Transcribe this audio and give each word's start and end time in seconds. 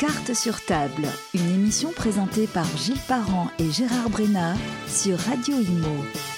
Carte 0.00 0.32
sur 0.32 0.64
table, 0.64 1.06
une 1.34 1.50
émission 1.50 1.92
présentée 1.92 2.46
par 2.46 2.64
Gilles 2.78 2.96
Parent 3.06 3.50
et 3.58 3.70
Gérard 3.70 4.08
Brenna 4.08 4.54
sur 4.88 5.18
Radio 5.18 5.56
Imo. 5.56 6.29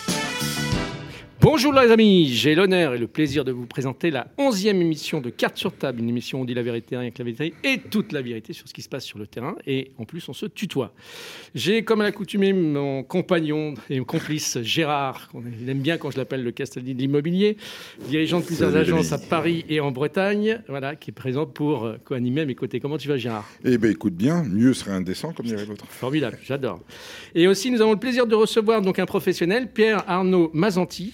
Bonjour 1.43 1.73
les 1.73 1.91
amis, 1.91 2.29
j'ai 2.29 2.55
l'honneur 2.55 2.95
et 2.95 2.99
le 2.99 3.09
plaisir 3.09 3.45
de 3.45 3.51
vous 3.51 3.67
présenter 3.67 4.13
la 4.13 4.29
onzième 4.39 4.81
émission 4.81 5.21
de 5.21 5.29
Carte 5.29 5.59
sur 5.59 5.73
table, 5.73 5.99
une 5.99 6.09
émission 6.09 6.39
où 6.39 6.43
on 6.43 6.45
dit 6.45 6.55
la 6.55 6.63
vérité, 6.63 6.97
rien 6.97 7.11
que 7.11 7.19
la 7.19 7.25
vérité 7.25 7.53
et 7.65 7.79
toute 7.79 8.13
la 8.13 8.23
vérité 8.23 8.53
sur 8.53 8.69
ce 8.69 8.73
qui 8.73 8.81
se 8.81 8.89
passe 8.89 9.05
sur 9.05 9.19
le 9.19 9.27
terrain 9.27 9.57
et 9.67 9.91
en 9.99 10.05
plus 10.05 10.29
on 10.29 10.35
se 10.35 10.47
tutoie. 10.47 10.93
J'ai 11.57 11.83
comme 11.83 12.01
à 12.01 12.05
l'accoutumée 12.05 12.53
mon 12.53 13.03
compagnon 13.03 13.75
et 13.91 13.99
mon 13.99 14.05
complice 14.05 14.63
Gérard, 14.63 15.33
il 15.61 15.69
aime 15.69 15.81
bien 15.81 15.99
quand 15.99 16.13
je 16.13 16.17
l'appelle 16.17 16.45
le 16.45 16.53
Castaldi 16.53 16.95
de 16.95 17.01
l'immobilier, 17.01 17.57
dirigeant 18.09 18.39
de 18.39 18.45
plusieurs 18.45 18.77
agences 18.77 19.11
à 19.11 19.19
Paris 19.19 19.65
et 19.69 19.81
en 19.81 19.91
Bretagne, 19.91 20.63
voilà, 20.69 20.95
qui 20.95 21.11
est 21.11 21.13
présent 21.13 21.45
pour 21.45 21.87
euh, 21.87 21.97
co-animer 22.05 22.43
à 22.43 22.47
mes 22.47 22.55
côtés. 22.55 22.79
Comment 22.79 22.99
tu 22.99 23.09
vas 23.09 23.17
Gérard? 23.17 23.51
Eh 23.65 23.79
bien 23.79 23.91
écoute 23.91 24.15
bien, 24.15 24.45
mieux 24.45 24.75
serait 24.75 24.93
indécent 24.93 25.33
comme 25.33 25.47
dirait 25.47 25.67
l'autre. 25.67 25.87
Formidable, 25.89 26.39
j'adore. 26.45 26.79
Et 27.35 27.49
aussi 27.49 27.73
nous 27.73 27.81
avons 27.81 27.95
le 27.95 27.99
plaisir 27.99 28.29
de 28.29 28.37
recevoir 28.37 28.81
donc 28.81 29.01
un 29.01 29.07
professionnel, 29.07 29.73
Pierre 29.73 30.05
Arnaud 30.07 30.53
Mazanti, 30.55 31.13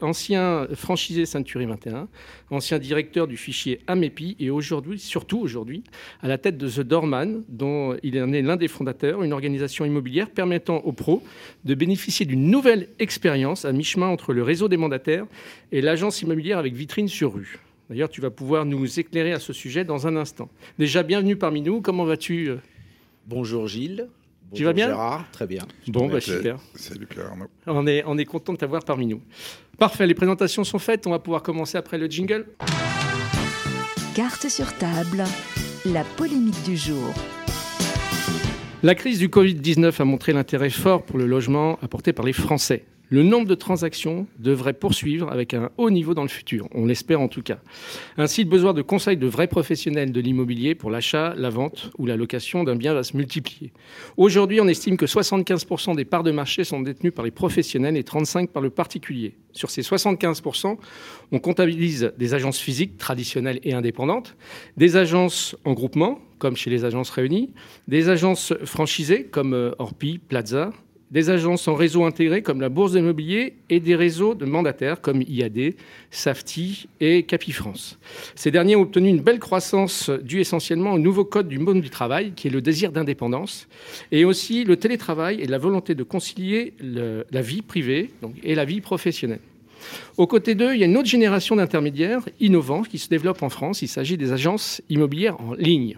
ancien 0.00 0.66
franchisé 0.74 1.26
Century 1.26 1.66
21, 1.66 2.08
ancien 2.50 2.78
directeur 2.78 3.26
du 3.26 3.36
fichier 3.36 3.80
AMEPI 3.86 4.36
et 4.38 4.50
aujourd'hui, 4.50 4.98
surtout 4.98 5.38
aujourd'hui, 5.38 5.82
à 6.22 6.28
la 6.28 6.38
tête 6.38 6.56
de 6.56 6.68
The 6.68 6.80
Doorman, 6.80 7.42
dont 7.48 7.96
il 8.02 8.20
en 8.22 8.32
est 8.32 8.42
l'un 8.42 8.56
des 8.56 8.68
fondateurs, 8.68 9.22
une 9.22 9.32
organisation 9.32 9.84
immobilière 9.84 10.30
permettant 10.30 10.78
aux 10.78 10.92
pros 10.92 11.22
de 11.64 11.74
bénéficier 11.74 12.26
d'une 12.26 12.50
nouvelle 12.50 12.88
expérience 12.98 13.64
à 13.64 13.72
mi-chemin 13.72 14.08
entre 14.08 14.32
le 14.32 14.42
réseau 14.42 14.68
des 14.68 14.76
mandataires 14.76 15.26
et 15.72 15.80
l'agence 15.80 16.22
immobilière 16.22 16.58
avec 16.58 16.74
vitrine 16.74 17.08
sur 17.08 17.34
rue. 17.34 17.58
D'ailleurs, 17.88 18.08
tu 18.08 18.20
vas 18.20 18.30
pouvoir 18.30 18.64
nous 18.64 18.98
éclairer 18.98 19.32
à 19.32 19.38
ce 19.38 19.52
sujet 19.52 19.84
dans 19.84 20.06
un 20.06 20.16
instant. 20.16 20.48
Déjà, 20.78 21.02
bienvenue 21.02 21.36
parmi 21.36 21.60
nous. 21.60 21.80
Comment 21.80 22.04
vas-tu 22.04 22.48
euh? 22.48 22.56
Bonjour 23.28 23.68
Gilles. 23.68 24.08
Tu 24.54 24.64
vas 24.64 24.72
bien 24.72 24.88
Gérard, 24.88 25.24
très 25.32 25.46
bien. 25.46 25.62
Bon, 25.88 26.08
bah, 26.08 26.20
super. 26.20 26.58
Salut 26.74 27.06
Pierre 27.06 27.26
Arnaud. 27.26 27.46
On 27.66 27.86
est, 27.86 28.02
on 28.06 28.16
est 28.16 28.24
content 28.24 28.52
de 28.52 28.58
t'avoir 28.58 28.84
parmi 28.84 29.06
nous. 29.06 29.20
Parfait, 29.78 30.06
les 30.06 30.14
présentations 30.14 30.64
sont 30.64 30.78
faites. 30.78 31.06
On 31.06 31.10
va 31.10 31.18
pouvoir 31.18 31.42
commencer 31.42 31.76
après 31.76 31.98
le 31.98 32.06
jingle. 32.06 32.46
Carte 34.14 34.48
sur 34.48 34.72
table, 34.78 35.24
la 35.84 36.04
polémique 36.16 36.62
du 36.64 36.76
jour. 36.76 37.12
La 38.82 38.94
crise 38.94 39.18
du 39.18 39.28
Covid-19 39.28 40.00
a 40.00 40.04
montré 40.04 40.32
l'intérêt 40.32 40.70
fort 40.70 41.02
pour 41.02 41.18
le 41.18 41.26
logement 41.26 41.78
apporté 41.82 42.12
par 42.12 42.24
les 42.24 42.32
Français. 42.32 42.84
Le 43.08 43.22
nombre 43.22 43.46
de 43.46 43.54
transactions 43.54 44.26
devrait 44.38 44.72
poursuivre 44.72 45.30
avec 45.30 45.54
un 45.54 45.70
haut 45.76 45.90
niveau 45.90 46.12
dans 46.12 46.22
le 46.22 46.28
futur, 46.28 46.68
on 46.74 46.86
l'espère 46.86 47.20
en 47.20 47.28
tout 47.28 47.42
cas. 47.42 47.58
Ainsi, 48.16 48.42
le 48.42 48.50
besoin 48.50 48.74
de 48.74 48.82
conseils 48.82 49.16
de 49.16 49.28
vrais 49.28 49.46
professionnels 49.46 50.10
de 50.10 50.20
l'immobilier 50.20 50.74
pour 50.74 50.90
l'achat, 50.90 51.32
la 51.36 51.50
vente 51.50 51.90
ou 51.98 52.06
la 52.06 52.16
location 52.16 52.64
d'un 52.64 52.74
bien 52.74 52.94
va 52.94 53.04
se 53.04 53.16
multiplier. 53.16 53.72
Aujourd'hui, 54.16 54.60
on 54.60 54.66
estime 54.66 54.96
que 54.96 55.06
75% 55.06 55.94
des 55.94 56.04
parts 56.04 56.24
de 56.24 56.32
marché 56.32 56.64
sont 56.64 56.80
détenues 56.80 57.12
par 57.12 57.24
les 57.24 57.30
professionnels 57.30 57.96
et 57.96 58.02
35% 58.02 58.48
par 58.48 58.62
le 58.62 58.70
particulier. 58.70 59.34
Sur 59.52 59.70
ces 59.70 59.82
75%, 59.82 60.76
on 61.32 61.38
comptabilise 61.38 62.12
des 62.18 62.34
agences 62.34 62.58
physiques 62.58 62.98
traditionnelles 62.98 63.60
et 63.62 63.72
indépendantes, 63.72 64.36
des 64.76 64.96
agences 64.96 65.56
en 65.64 65.74
groupement, 65.74 66.20
comme 66.38 66.56
chez 66.56 66.70
les 66.70 66.84
agences 66.84 67.10
réunies, 67.10 67.52
des 67.88 68.08
agences 68.08 68.52
franchisées 68.64 69.24
comme 69.24 69.54
euh, 69.54 69.70
Orpi, 69.78 70.18
Plaza, 70.18 70.72
des 71.10 71.30
agences 71.30 71.68
en 71.68 71.74
réseau 71.74 72.04
intégré 72.04 72.42
comme 72.42 72.60
la 72.60 72.68
Bourse 72.68 72.92
de 72.92 72.98
l'immobilier 72.98 73.54
et 73.70 73.80
des 73.80 73.94
réseaux 73.94 74.34
de 74.34 74.44
mandataires 74.44 75.00
comme 75.00 75.22
IAD, 75.22 75.74
Safety 76.10 76.88
et 77.00 77.22
Capifrance. 77.22 77.98
Ces 78.34 78.50
derniers 78.50 78.76
ont 78.76 78.82
obtenu 78.82 79.08
une 79.08 79.20
belle 79.20 79.38
croissance 79.38 80.10
due 80.10 80.40
essentiellement 80.40 80.92
au 80.92 80.98
nouveau 80.98 81.24
code 81.24 81.48
du 81.48 81.58
monde 81.58 81.80
du 81.80 81.90
travail, 81.90 82.32
qui 82.34 82.48
est 82.48 82.50
le 82.50 82.60
désir 82.60 82.92
d'indépendance, 82.92 83.68
et 84.10 84.24
aussi 84.24 84.64
le 84.64 84.76
télétravail 84.76 85.40
et 85.40 85.46
la 85.46 85.58
volonté 85.58 85.94
de 85.94 86.02
concilier 86.02 86.74
la 86.80 87.42
vie 87.42 87.62
privée 87.62 88.10
et 88.42 88.54
la 88.54 88.64
vie 88.64 88.80
professionnelle. 88.80 89.40
Aux 90.16 90.26
côtés 90.26 90.54
d'eux, 90.54 90.74
il 90.74 90.80
y 90.80 90.82
a 90.82 90.86
une 90.86 90.96
autre 90.96 91.08
génération 91.08 91.56
d'intermédiaires 91.56 92.22
innovants 92.40 92.82
qui 92.82 92.98
se 92.98 93.08
développe 93.08 93.42
en 93.42 93.50
France. 93.50 93.82
Il 93.82 93.88
s'agit 93.88 94.16
des 94.16 94.32
agences 94.32 94.82
immobilières 94.88 95.40
en 95.40 95.54
ligne. 95.54 95.96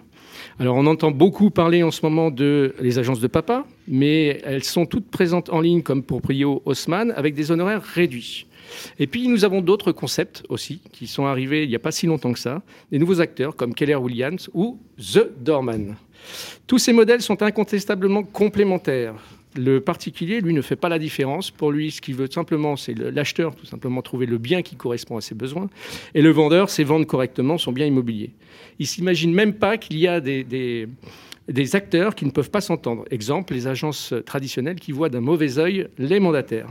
Alors 0.60 0.74
on 0.76 0.86
entend 0.86 1.12
beaucoup 1.12 1.50
parler 1.50 1.84
en 1.84 1.92
ce 1.92 2.00
moment 2.02 2.32
de 2.32 2.74
les 2.80 2.98
agences 2.98 3.20
de 3.20 3.28
papa, 3.28 3.64
mais 3.86 4.40
elles 4.44 4.64
sont 4.64 4.86
toutes 4.86 5.08
présentes 5.08 5.50
en 5.50 5.60
ligne 5.60 5.82
comme 5.82 6.02
pour 6.02 6.20
Prio 6.20 6.62
Haussmann 6.64 7.12
avec 7.12 7.36
des 7.36 7.52
honoraires 7.52 7.82
réduits. 7.82 8.46
Et 8.98 9.06
puis 9.06 9.28
nous 9.28 9.44
avons 9.44 9.60
d'autres 9.60 9.92
concepts 9.92 10.42
aussi 10.48 10.80
qui 10.92 11.06
sont 11.06 11.26
arrivés 11.26 11.62
il 11.62 11.68
n'y 11.68 11.76
a 11.76 11.78
pas 11.78 11.92
si 11.92 12.06
longtemps 12.06 12.32
que 12.32 12.40
ça, 12.40 12.62
des 12.90 12.98
nouveaux 12.98 13.20
acteurs 13.20 13.54
comme 13.54 13.72
Keller 13.72 13.94
Williams 13.94 14.50
ou 14.52 14.80
The 14.98 15.28
Doorman. 15.40 15.94
Tous 16.66 16.78
ces 16.78 16.92
modèles 16.92 17.22
sont 17.22 17.40
incontestablement 17.40 18.24
complémentaires. 18.24 19.14
Le 19.56 19.80
particulier, 19.80 20.40
lui, 20.40 20.52
ne 20.52 20.62
fait 20.62 20.76
pas 20.76 20.88
la 20.88 20.98
différence. 20.98 21.50
Pour 21.50 21.72
lui, 21.72 21.90
ce 21.90 22.00
qu'il 22.00 22.14
veut 22.14 22.28
simplement, 22.30 22.76
c'est 22.76 22.94
l'acheteur, 22.94 23.54
tout 23.54 23.66
simplement 23.66 24.02
trouver 24.02 24.26
le 24.26 24.38
bien 24.38 24.62
qui 24.62 24.76
correspond 24.76 25.16
à 25.16 25.20
ses 25.20 25.34
besoins. 25.34 25.68
Et 26.14 26.22
le 26.22 26.30
vendeur, 26.30 26.70
c'est 26.70 26.84
vendre 26.84 27.06
correctement 27.06 27.58
son 27.58 27.72
bien 27.72 27.86
immobilier. 27.86 28.30
Il 28.78 28.86
s'imagine 28.86 29.32
même 29.32 29.54
pas 29.54 29.78
qu'il 29.78 29.98
y 29.98 30.06
a 30.06 30.20
des, 30.20 30.44
des, 30.44 30.88
des, 31.48 31.76
acteurs 31.76 32.14
qui 32.14 32.24
ne 32.24 32.30
peuvent 32.30 32.50
pas 32.50 32.60
s'entendre. 32.60 33.04
Exemple, 33.10 33.54
les 33.54 33.66
agences 33.66 34.14
traditionnelles 34.26 34.78
qui 34.78 34.92
voient 34.92 35.08
d'un 35.08 35.20
mauvais 35.20 35.58
œil 35.58 35.88
les 35.98 36.20
mandataires. 36.20 36.68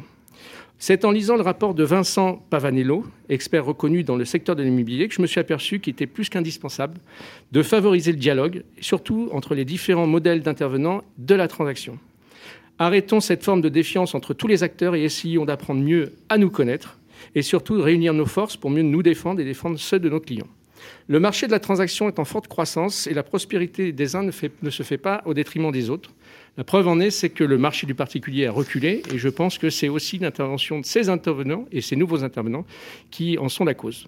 C'est 0.80 1.06
en 1.06 1.12
lisant 1.12 1.36
le 1.36 1.42
rapport 1.42 1.74
de 1.74 1.84
Vincent 1.84 2.46
Pavanello, 2.52 3.04
expert 3.30 3.66
reconnu 3.66 4.04
dans 4.04 4.16
le 4.16 4.26
secteur 4.26 4.56
de 4.56 4.62
l'immobilier, 4.62 5.08
que 5.08 5.16
je 5.16 5.22
me 5.24 5.28
suis 5.28 5.40
aperçu 5.40 5.80
qu'il 5.80 5.94
était 5.94 6.06
plus 6.06 6.30
qu'indispensable 6.30 7.00
de 7.52 7.64
favoriser 7.64 8.12
le 8.12 8.20
dialogue, 8.20 8.64
surtout 8.80 9.30
entre 9.32 9.56
les 9.56 9.66
différents 9.66 10.06
modèles 10.06 10.42
d'intervenants 10.42 11.04
de 11.18 11.34
la 11.34 11.48
transaction. 11.48 11.98
Arrêtons 12.80 13.20
cette 13.20 13.44
forme 13.44 13.62
de 13.62 13.70
défiance 13.70 14.14
entre 14.14 14.34
tous 14.34 14.48
les 14.48 14.64
acteurs 14.64 14.96
et 14.96 15.04
essayons 15.04 15.46
d'apprendre 15.46 15.82
mieux 15.82 16.14
à 16.30 16.38
nous 16.38 16.52
connaître 16.52 17.00
et 17.34 17.42
surtout 17.42 17.76
de 17.76 17.82
réunir 17.82 18.14
nos 18.14 18.26
forces 18.26 18.58
pour 18.58 18.70
mieux 18.70 18.84
nous 18.84 19.02
défendre 19.02 19.42
et 19.42 19.46
défendre 19.46 19.80
ceux 19.80 20.00
de 20.00 20.10
nos 20.10 20.20
clients. 20.20 20.48
Le 21.08 21.20
marché 21.20 21.48
de 21.48 21.52
la 21.52 21.60
transaction 21.60 22.08
est 22.08 22.20
en 22.20 22.26
forte 22.26 22.48
croissance 22.48 23.08
et 23.08 23.16
la 23.16 23.24
prospérité 23.24 23.92
des 23.92 24.16
uns 24.16 24.24
ne, 24.24 24.32
se 24.70 24.84
fait 24.84 24.98
pas 24.98 25.24
au 25.26 25.34
détriment 25.34 25.72
des 25.72 25.90
autres. 25.90 26.12
La 26.56 26.64
preuve 26.64 26.88
en 26.88 27.00
est, 27.00 27.10
c'est 27.10 27.30
que 27.30 27.44
le 27.44 27.58
marché 27.58 27.88
du 27.88 27.96
particulier 27.96 28.46
a 28.46 28.52
reculé 28.52 29.02
et 29.12 29.18
je 29.18 29.30
pense 29.30 29.58
que 29.58 29.70
c'est 29.70 29.90
aussi 29.90 30.20
l'intervention 30.20 30.80
de 30.80 30.86
ces 30.86 31.10
intervenants 31.10 31.66
et 31.72 31.82
ces 31.82 31.96
nouveaux 31.96 32.24
intervenants 32.24 32.66
qui 33.10 33.38
en 33.40 33.50
sont 33.50 33.66
la 33.66 33.74
cause. 33.74 34.08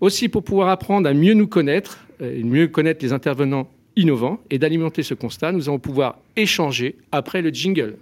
Aussi, 0.00 0.28
pour 0.28 0.42
pouvoir 0.42 0.68
apprendre 0.68 1.08
à 1.08 1.14
mieux 1.14 1.34
nous 1.34 1.48
connaître 1.48 2.04
et 2.20 2.42
mieux 2.42 2.66
connaître 2.66 3.04
les 3.04 3.12
intervenants 3.12 3.70
innovants 3.94 4.40
et 4.50 4.58
d'alimenter 4.58 5.02
ce 5.02 5.14
constat, 5.14 5.52
nous 5.52 5.68
allons 5.68 5.78
pouvoir 5.78 6.18
échanger 6.36 6.96
après 7.12 7.42
le 7.42 7.50
jingle. 7.50 7.96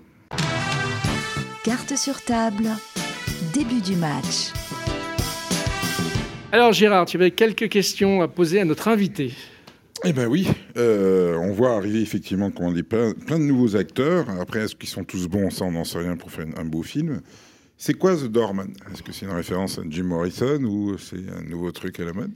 Carte 1.67 1.97
sur 1.97 2.23
table, 2.23 2.69
début 3.53 3.81
du 3.81 3.97
match. 3.97 4.53
Alors 6.53 6.73
Gérard, 6.73 7.07
tu 7.07 7.17
avais 7.17 7.33
quelques 7.33 7.69
questions 7.69 8.23
à 8.23 8.29
poser 8.29 8.61
à 8.61 8.65
notre 8.65 8.87
invité. 8.87 9.33
Eh 10.05 10.13
bien 10.13 10.29
oui, 10.29 10.47
euh, 10.77 11.35
on 11.35 11.51
voit 11.51 11.75
arriver 11.75 12.01
effectivement 12.01 12.53
qu'on 12.53 12.73
a 12.73 12.83
plein, 12.85 13.15
plein, 13.15 13.41
de 13.41 13.45
nouveaux 13.45 13.75
acteurs. 13.75 14.31
Après, 14.41 14.61
est-ce 14.61 14.77
qu'ils 14.77 14.89
sont 14.89 15.03
tous 15.03 15.27
bons? 15.27 15.51
Ça, 15.51 15.65
on 15.65 15.73
n'en 15.73 15.83
sait 15.83 15.99
rien 15.99 16.17
pour 16.17 16.31
faire 16.31 16.47
un 16.57 16.65
beau 16.65 16.85
film. 16.85 17.21
C'est 17.77 17.95
quoi 17.95 18.15
The 18.15 18.29
Doorman? 18.29 18.73
Est-ce 18.93 19.03
que 19.03 19.11
c'est 19.11 19.27
une 19.27 19.35
référence 19.35 19.81
à 19.81 19.83
Jim 19.91 20.05
Morrison 20.05 20.63
ou 20.63 20.97
c'est 20.99 21.17
un 21.37 21.43
nouveau 21.51 21.73
truc 21.73 21.99
à 21.99 22.05
la 22.05 22.13
mode? 22.13 22.31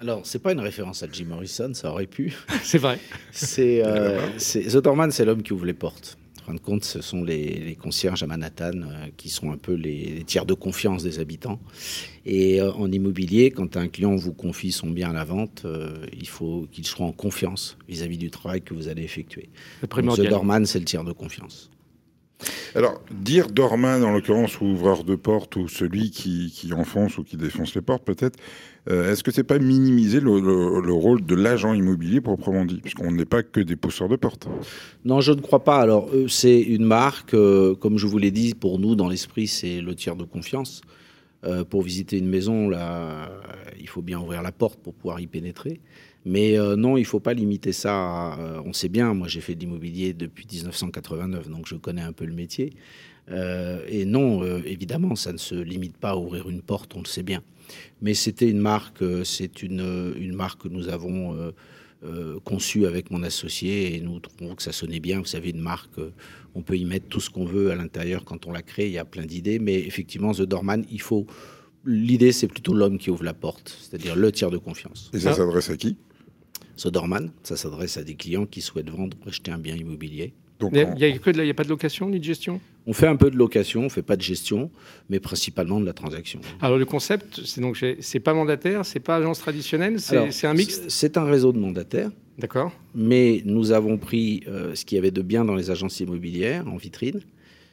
Alors, 0.00 0.22
c'est 0.24 0.38
pas 0.38 0.52
une 0.52 0.60
référence 0.60 1.02
à 1.02 1.06
Jim 1.12 1.26
Morrison, 1.26 1.74
ça 1.74 1.90
aurait 1.90 2.06
pu. 2.06 2.32
c'est 2.62 2.78
vrai. 2.78 2.98
C'est 3.30 3.82
euh, 3.84 4.26
The 4.38 4.78
Doorman, 4.78 5.10
c'est 5.10 5.26
l'homme 5.26 5.42
qui 5.42 5.52
ouvre 5.52 5.66
les 5.66 5.74
portes. 5.74 6.16
En 6.50 6.54
fin 6.54 6.56
de 6.56 6.64
compte, 6.64 6.84
ce 6.84 7.00
sont 7.00 7.22
les, 7.22 7.60
les 7.60 7.76
concierges 7.76 8.24
à 8.24 8.26
Manhattan 8.26 8.72
euh, 8.74 9.06
qui 9.16 9.28
sont 9.28 9.52
un 9.52 9.56
peu 9.56 9.72
les, 9.74 10.06
les, 10.06 10.24
tiers 10.24 10.46
de 10.46 10.54
confiance 10.54 11.04
des 11.04 11.20
habitants. 11.20 11.60
Et 12.26 12.60
euh, 12.60 12.72
en 12.72 12.90
immobilier, 12.90 13.52
quand 13.52 13.76
un 13.76 13.86
client 13.86 14.16
vous 14.16 14.32
confie 14.32 14.72
son 14.72 14.90
bien 14.90 15.10
à 15.10 15.12
la 15.12 15.22
vente, 15.22 15.62
euh, 15.64 16.04
il 16.12 16.26
faut 16.26 16.66
qu'il 16.72 16.84
soit 16.86 17.06
en 17.06 17.12
confiance 17.12 17.78
vis-à-vis 17.88 18.16
-vis 18.16 18.18
du 18.18 18.30
travail 18.30 18.62
que 18.62 18.74
vous 18.74 18.88
allez 18.88 19.04
effectuer. 19.04 19.48
Donc, 19.80 20.16
The 20.16 20.28
Doorman, 20.28 20.66
c'est 20.66 20.80
le 20.80 20.86
tiers 20.86 21.04
de 21.04 21.12
confiance. 21.12 21.70
Alors, 22.74 23.00
dire 23.10 23.48
doorman, 23.48 24.04
en 24.04 24.12
l'occurrence, 24.12 24.60
ou 24.60 24.66
ouvreur 24.66 25.04
de 25.04 25.14
porte, 25.14 25.56
ou 25.56 25.68
celui 25.68 26.10
qui, 26.10 26.52
qui, 26.54 26.72
enfonce 26.72 27.18
ou 27.18 27.24
qui 27.24 27.36
défonce 27.36 27.74
les 27.74 27.80
portes, 27.80 28.04
peut-être, 28.04 28.38
euh, 28.88 29.12
est-ce 29.12 29.22
que 29.22 29.30
c'est 29.30 29.44
pas 29.44 29.58
minimiser 29.58 30.20
le, 30.20 30.40
le, 30.40 30.80
le 30.80 30.92
rôle 30.92 31.24
de 31.24 31.34
l'agent 31.34 31.74
immobilier 31.74 32.20
proprement 32.20 32.64
dit 32.64 32.80
Puisqu'on 32.80 33.12
n'est 33.12 33.26
pas 33.26 33.42
que 33.42 33.60
des 33.60 33.76
pousseurs 33.76 34.08
de 34.08 34.16
porte. 34.16 34.48
Non, 35.04 35.20
je 35.20 35.32
ne 35.32 35.40
crois 35.40 35.64
pas. 35.64 35.80
Alors, 35.80 36.08
euh, 36.14 36.28
c'est 36.28 36.60
une 36.60 36.84
marque, 36.84 37.34
euh, 37.34 37.74
comme 37.74 37.98
je 37.98 38.06
vous 38.06 38.18
l'ai 38.18 38.30
dit, 38.30 38.54
pour 38.54 38.78
nous, 38.78 38.94
dans 38.94 39.08
l'esprit, 39.08 39.46
c'est 39.46 39.80
le 39.80 39.94
tiers 39.94 40.16
de 40.16 40.24
confiance. 40.24 40.80
Pour 41.70 41.80
visiter 41.80 42.18
une 42.18 42.28
maison, 42.28 42.68
là, 42.68 43.30
il 43.80 43.88
faut 43.88 44.02
bien 44.02 44.20
ouvrir 44.20 44.42
la 44.42 44.52
porte 44.52 44.78
pour 44.78 44.92
pouvoir 44.92 45.20
y 45.20 45.26
pénétrer. 45.26 45.80
Mais 46.24 46.58
euh, 46.58 46.76
non, 46.76 46.96
il 46.96 47.02
ne 47.02 47.06
faut 47.06 47.20
pas 47.20 47.34
limiter 47.34 47.72
ça. 47.72 47.94
À, 47.94 48.38
euh, 48.38 48.62
on 48.64 48.72
sait 48.72 48.88
bien, 48.88 49.14
moi 49.14 49.28
j'ai 49.28 49.40
fait 49.40 49.54
de 49.54 49.60
l'immobilier 49.60 50.12
depuis 50.12 50.46
1989, 50.50 51.48
donc 51.48 51.66
je 51.66 51.76
connais 51.76 52.02
un 52.02 52.12
peu 52.12 52.24
le 52.24 52.34
métier. 52.34 52.72
Euh, 53.30 53.84
et 53.88 54.04
non, 54.04 54.42
euh, 54.42 54.60
évidemment, 54.66 55.14
ça 55.14 55.32
ne 55.32 55.38
se 55.38 55.54
limite 55.54 55.96
pas 55.96 56.10
à 56.10 56.16
ouvrir 56.16 56.48
une 56.48 56.62
porte, 56.62 56.94
on 56.94 57.00
le 57.00 57.06
sait 57.06 57.22
bien. 57.22 57.42
Mais 58.02 58.14
c'était 58.14 58.50
une 58.50 58.58
marque, 58.58 59.02
c'est 59.24 59.62
une, 59.62 60.14
une 60.18 60.34
marque 60.34 60.62
que 60.62 60.68
nous 60.68 60.88
avons 60.88 61.52
conçu 62.44 62.86
avec 62.86 63.10
mon 63.10 63.22
associé 63.22 63.94
et 63.94 64.00
nous 64.00 64.18
trouvons 64.18 64.54
que 64.56 64.62
ça 64.62 64.72
sonnait 64.72 64.98
bien. 64.98 65.20
Vous 65.20 65.26
savez, 65.26 65.50
une 65.50 65.60
marque, 65.60 66.00
on 66.56 66.62
peut 66.62 66.76
y 66.76 66.84
mettre 66.84 67.06
tout 67.06 67.20
ce 67.20 67.30
qu'on 67.30 67.44
veut 67.44 67.70
à 67.70 67.76
l'intérieur 67.76 68.24
quand 68.24 68.46
on 68.46 68.52
la 68.52 68.62
crée. 68.62 68.86
Il 68.86 68.92
y 68.92 68.98
a 68.98 69.04
plein 69.04 69.24
d'idées, 69.24 69.60
mais 69.60 69.78
effectivement, 69.78 70.32
The 70.32 70.42
Dorman, 70.42 70.84
il 70.90 71.00
faut. 71.00 71.26
L'idée, 71.84 72.32
c'est 72.32 72.48
plutôt 72.48 72.74
l'homme 72.74 72.98
qui 72.98 73.10
ouvre 73.10 73.22
la 73.22 73.34
porte, 73.34 73.78
c'est-à-dire 73.80 74.16
le 74.16 74.32
tiers 74.32 74.50
de 74.50 74.58
confiance. 74.58 75.10
Et 75.14 75.20
ça 75.20 75.32
s'adresse 75.34 75.70
à 75.70 75.76
qui? 75.76 75.96
The 76.82 76.88
Dorman, 76.88 77.30
ça 77.42 77.56
s'adresse 77.56 77.96
à 77.96 78.04
des 78.04 78.14
clients 78.14 78.46
qui 78.46 78.60
souhaitent 78.60 78.90
vendre 78.90 79.16
ou 79.24 79.28
acheter 79.28 79.50
un 79.50 79.58
bien 79.58 79.76
immobilier. 79.76 80.32
Donc, 80.58 80.72
il 80.74 80.94
n'y 80.94 81.04
a, 81.04 81.50
a, 81.50 81.54
pas 81.54 81.64
de 81.64 81.68
location 81.68 82.10
ni 82.10 82.18
de 82.18 82.24
gestion? 82.24 82.60
On 82.86 82.92
fait 82.92 83.06
un 83.06 83.16
peu 83.16 83.30
de 83.30 83.36
location, 83.36 83.80
on 83.80 83.84
ne 83.84 83.88
fait 83.88 84.02
pas 84.02 84.16
de 84.16 84.22
gestion, 84.22 84.70
mais 85.08 85.20
principalement 85.20 85.80
de 85.80 85.86
la 85.86 85.92
transaction. 85.92 86.40
Alors 86.60 86.78
le 86.78 86.84
concept, 86.84 87.40
c'est 87.44 87.60
donc 87.60 87.82
c'est 88.00 88.20
pas 88.20 88.34
mandataire, 88.34 88.84
c'est 88.84 89.00
pas 89.00 89.16
agence 89.16 89.38
traditionnelle, 89.38 90.00
c'est 90.00 90.46
un 90.46 90.54
mix 90.54 90.82
C'est 90.88 91.16
un 91.16 91.24
réseau 91.24 91.52
de 91.52 91.58
mandataires. 91.58 92.10
D'accord. 92.38 92.72
Mais 92.94 93.42
nous 93.44 93.72
avons 93.72 93.98
pris 93.98 94.42
euh, 94.48 94.74
ce 94.74 94.86
qu'il 94.86 94.96
y 94.96 94.98
avait 94.98 95.10
de 95.10 95.20
bien 95.20 95.44
dans 95.44 95.54
les 95.54 95.70
agences 95.70 96.00
immobilières 96.00 96.66
en 96.66 96.76
vitrine, 96.76 97.20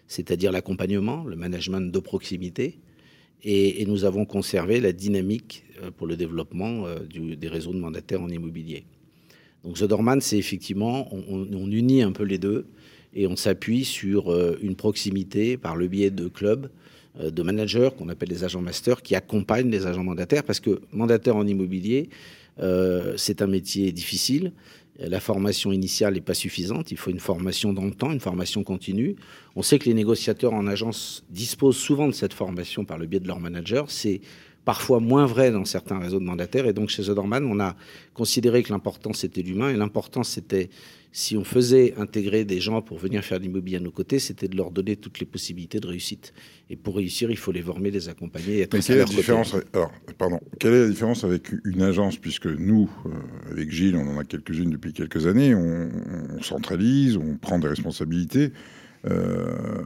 c'est-à-dire 0.07 0.51
l'accompagnement, 0.51 1.23
le 1.23 1.37
management 1.37 1.89
de 1.91 1.99
proximité, 1.99 2.77
et, 3.43 3.85
nous 3.85 4.03
avons 4.03 4.25
conservé 4.25 4.81
la 4.81 4.91
dynamique 4.91 5.63
euh, 5.81 5.91
pour 5.91 6.07
le 6.07 6.17
développement 6.17 6.85
euh, 6.85 6.99
des 7.09 7.47
réseaux 7.47 7.71
de 7.71 7.79
mandataires 7.79 8.21
en 8.21 8.29
immobilier. 8.29 8.85
Donc 9.67 9.75
The 9.75 9.83
Dorman, 9.83 10.21
c'est 10.21 10.37
effectivement, 10.37 11.09
on, 11.11 11.45
on, 11.51 11.69
unit 11.69 12.01
un 12.01 12.13
peu 12.13 12.23
les 12.23 12.37
deux 12.37 12.67
et 13.13 13.27
on 13.27 13.35
s'appuie 13.35 13.83
sur 13.83 14.31
euh, 14.31 14.57
une 14.61 14.77
proximité 14.77 15.57
par 15.57 15.75
le 15.75 15.89
biais 15.89 16.09
de 16.09 16.29
clubs, 16.29 16.69
euh, 17.19 17.31
de 17.31 17.43
managers 17.43 17.89
qu'on 17.97 18.07
appelle 18.07 18.29
les 18.29 18.45
agents 18.45 18.61
masters 18.61 19.01
qui 19.01 19.13
accompagnent 19.13 19.69
les 19.69 19.85
agents 19.85 20.05
mandataires 20.05 20.45
parce 20.45 20.61
que 20.61 20.79
mandataire 20.93 21.35
en 21.35 21.45
immobilier, 21.45 22.09
euh, 22.59 23.15
c'est 23.17 23.41
un 23.41 23.47
métier 23.47 23.91
difficile. 23.91 24.53
La 24.99 25.19
formation 25.19 25.73
initiale 25.73 26.13
n'est 26.13 26.21
pas 26.21 26.33
suffisante. 26.33 26.91
Il 26.91 26.97
faut 26.97 27.11
une 27.11 27.19
formation 27.19 27.73
dans 27.73 27.83
le 27.83 27.93
temps, 27.93 28.13
une 28.13 28.21
formation 28.21 28.63
continue. 28.63 29.17
On 29.57 29.63
sait 29.63 29.79
que 29.79 29.85
les 29.85 29.93
négociateurs 29.93 30.53
en 30.53 30.65
agence 30.65 31.25
disposent 31.29 31.75
souvent 31.75 32.07
de 32.07 32.13
cette 32.13 32.33
formation 32.33 32.85
par 32.85 32.97
le 32.97 33.05
biais 33.05 33.19
de 33.19 33.27
leur 33.27 33.41
manager. 33.41 33.91
C'est 33.91 34.21
parfois 34.67 34.99
moins 34.99 35.25
vrai 35.25 35.49
dans 35.49 35.63
certains 35.63 35.97
réseaux 35.97 36.19
de 36.19 36.25
mandataires. 36.25 36.67
Et 36.67 36.73
donc 36.73 36.89
chez 36.89 37.03
Zodorman, 37.03 37.45
on 37.45 37.57
a 37.61 37.77
considéré 38.13 38.63
que 38.63 38.73
l'important 38.73 39.13
c'était 39.13 39.41
l'humain 39.41 39.69
et 39.69 39.77
l'important 39.77 40.23
c'était 40.23 40.69
si 41.13 41.37
on 41.37 41.45
faisait 41.45 41.93
intégrer 41.97 42.43
des 42.43 42.59
gens 42.59 42.81
pour 42.81 42.97
venir 42.97 43.23
faire 43.23 43.39
l'immobilier 43.39 43.77
à 43.77 43.79
nos 43.79 43.91
côtés, 43.91 44.19
c'était 44.19 44.49
de 44.49 44.57
leur 44.57 44.71
donner 44.71 44.97
toutes 44.97 45.21
les 45.21 45.25
possibilités 45.25 45.79
de 45.79 45.87
réussite. 45.87 46.33
Et 46.69 46.75
pour 46.75 46.97
réussir, 46.97 47.31
il 47.31 47.37
faut 47.37 47.53
les 47.53 47.61
former, 47.61 47.91
les 47.91 48.09
accompagner. 48.09 48.57
Et 48.57 48.61
être 48.63 48.73
Mais 48.73 48.81
quelle 48.81 48.97
est, 48.97 48.99
la 48.99 49.05
différence, 49.05 49.55
alors, 49.73 49.91
pardon, 50.17 50.41
quelle 50.59 50.73
est 50.73 50.81
la 50.81 50.89
différence 50.89 51.23
avec 51.23 51.53
une 51.63 51.81
agence? 51.81 52.17
Puisque 52.17 52.47
nous, 52.47 52.89
euh, 53.05 53.51
avec 53.51 53.71
Gilles, 53.71 53.95
on 53.95 54.15
en 54.15 54.19
a 54.19 54.25
quelques-unes 54.25 54.69
depuis 54.69 54.91
quelques 54.91 55.27
années, 55.27 55.55
on, 55.55 55.89
centralise, 56.41 57.15
on 57.15 57.37
prend 57.37 57.57
des 57.57 57.69
responsabilités. 57.69 58.51
Euh, 59.05 59.83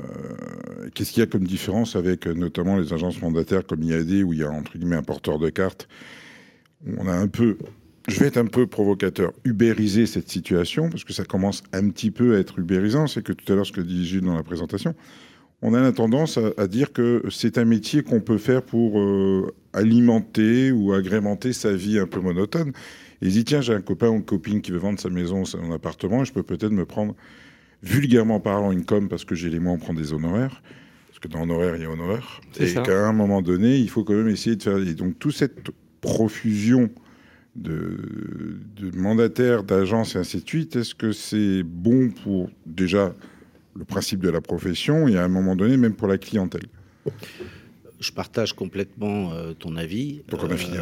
qu'est-ce 0.93 1.11
qu'il 1.11 1.21
y 1.21 1.23
a 1.23 1.27
comme 1.27 1.43
différence 1.43 1.95
avec 1.95 2.27
euh, 2.27 2.33
notamment 2.33 2.77
les 2.77 2.93
agences 2.93 3.21
mandataires 3.21 3.65
comme 3.65 3.83
IAD, 3.83 4.23
où 4.23 4.33
il 4.33 4.39
y 4.39 4.43
a 4.43 4.49
entre 4.49 4.77
guillemets 4.77 4.95
un 4.95 5.03
porteur 5.03 5.39
de 5.39 5.49
cartes? 5.49 5.87
On 6.97 7.07
a 7.07 7.13
un 7.13 7.27
peu 7.27 7.57
je 8.07 8.19
vais 8.19 8.27
être 8.27 8.37
un 8.37 8.45
peu 8.45 8.65
provocateur, 8.67 9.31
ubériser 9.45 10.05
cette 10.05 10.29
situation, 10.29 10.89
parce 10.89 11.03
que 11.03 11.13
ça 11.13 11.23
commence 11.23 11.63
un 11.71 11.87
petit 11.89 12.11
peu 12.11 12.35
à 12.35 12.39
être 12.39 12.59
ubérisant. 12.59 13.07
C'est 13.07 13.23
que 13.23 13.31
tout 13.31 13.51
à 13.51 13.55
l'heure, 13.55 13.65
ce 13.65 13.71
que 13.71 13.81
dit 13.81 14.05
Gilles 14.05 14.21
dans 14.21 14.35
la 14.35 14.43
présentation, 14.43 14.95
on 15.61 15.73
a 15.75 15.81
la 15.81 15.91
tendance 15.91 16.39
à, 16.57 16.67
dire 16.67 16.91
que 16.91 17.23
c'est 17.29 17.59
un 17.59 17.65
métier 17.65 18.01
qu'on 18.01 18.19
peut 18.19 18.39
faire 18.39 18.63
pour 18.63 18.99
euh, 18.99 19.53
alimenter 19.73 20.71
ou 20.71 20.93
agrémenter 20.93 21.53
sa 21.53 21.73
vie 21.73 21.99
un 21.99 22.07
peu 22.07 22.19
monotone. 22.19 22.69
Et 23.21 23.27
il 23.27 23.31
dit, 23.31 23.43
tiens, 23.43 23.61
j'ai 23.61 23.73
un 23.73 23.81
copain 23.81 24.09
ou 24.09 24.15
une 24.15 24.25
copine 24.25 24.61
qui 24.61 24.71
veut 24.71 24.79
vendre 24.79 24.99
sa 24.99 25.09
maison 25.09 25.41
ou 25.41 25.45
son 25.45 25.71
appartement, 25.71 26.23
je 26.23 26.33
peux 26.33 26.41
peut-être 26.41 26.71
me 26.71 26.85
prendre, 26.85 27.15
vulgairement 27.83 28.39
parlant, 28.39 28.71
une 28.71 28.85
com 28.85 29.09
parce 29.09 29.25
que 29.25 29.35
j'ai 29.35 29.49
les 29.49 29.59
moyens 29.59 29.79
de 29.79 29.85
prendre 29.85 29.99
des 29.99 30.13
honoraires. 30.13 30.61
Parce 31.07 31.19
que 31.19 31.27
dans 31.27 31.43
honoraire, 31.43 31.75
il 31.75 31.83
y 31.83 31.85
a 31.85 31.89
honoraire. 31.89 32.41
Et 32.59 32.73
qu'à 32.73 33.07
un 33.07 33.13
moment 33.13 33.41
donné, 33.41 33.77
il 33.77 33.89
faut 33.89 34.03
quand 34.03 34.13
même 34.13 34.29
essayer 34.29 34.55
de 34.55 34.63
faire... 34.63 34.77
Et 34.77 34.93
donc, 34.93 35.19
toute 35.19 35.35
cette 35.35 35.69
profusion 36.01 36.89
de, 37.55 37.97
mandataires, 38.95 39.63
d'agences 39.63 40.15
et 40.15 40.19
ainsi 40.19 40.41
de 40.41 40.47
suite, 40.47 40.75
est-ce 40.75 40.95
que 40.95 41.11
c'est 41.11 41.63
bon 41.63 42.09
pour 42.23 42.49
déjà 42.65 43.13
le 43.75 43.85
principe 43.85 44.21
de 44.21 44.29
la 44.29 44.41
profession 44.41 45.07
et 45.07 45.17
à 45.17 45.23
un 45.23 45.27
moment 45.27 45.55
donné 45.55 45.77
même 45.77 45.93
pour 45.93 46.07
la 46.07 46.17
clientèle? 46.17 46.67
Je 48.01 48.11
partage 48.11 48.53
complètement 48.53 49.31
euh, 49.31 49.53
ton 49.53 49.77
avis. 49.77 50.23
Donc 50.27 50.43
on 50.43 50.49
a 50.49 50.57
fini. 50.57 50.77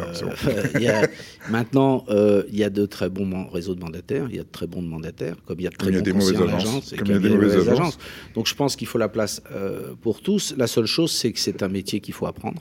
Euh, 0.80 1.06
maintenant, 1.50 2.04
euh, 2.08 2.42
il 2.48 2.56
y 2.56 2.64
a 2.64 2.70
de 2.70 2.86
très 2.86 3.10
bons 3.10 3.46
réseaux 3.48 3.74
de 3.74 3.80
mandataires, 3.80 4.26
il 4.30 4.36
y 4.36 4.38
a 4.38 4.42
de 4.42 4.48
très 4.48 4.66
bons 4.66 4.82
mandataires, 4.82 5.36
comme 5.44 5.60
il 5.60 5.64
y 5.64 5.66
a 5.66 5.70
de 5.70 5.76
très 5.76 5.90
bons 5.90 6.42
agences. 6.42 6.94
comme 6.96 7.06
il 7.06 7.12
y 7.12 7.16
a 7.16 7.18
des, 7.18 7.28
mauvaises, 7.28 7.68
agences. 7.68 7.98
Donc 8.34 8.46
je 8.46 8.54
pense 8.54 8.76
qu'il 8.76 8.86
faut 8.86 8.98
la 8.98 9.08
place 9.08 9.42
pour 10.00 10.22
tous. 10.22 10.54
La 10.56 10.66
seule 10.66 10.86
chose, 10.86 11.12
c'est 11.12 11.32
que 11.32 11.38
c'est 11.38 11.62
un 11.62 11.68
métier 11.68 12.00
qu'il 12.00 12.14
faut 12.14 12.26
apprendre. 12.26 12.60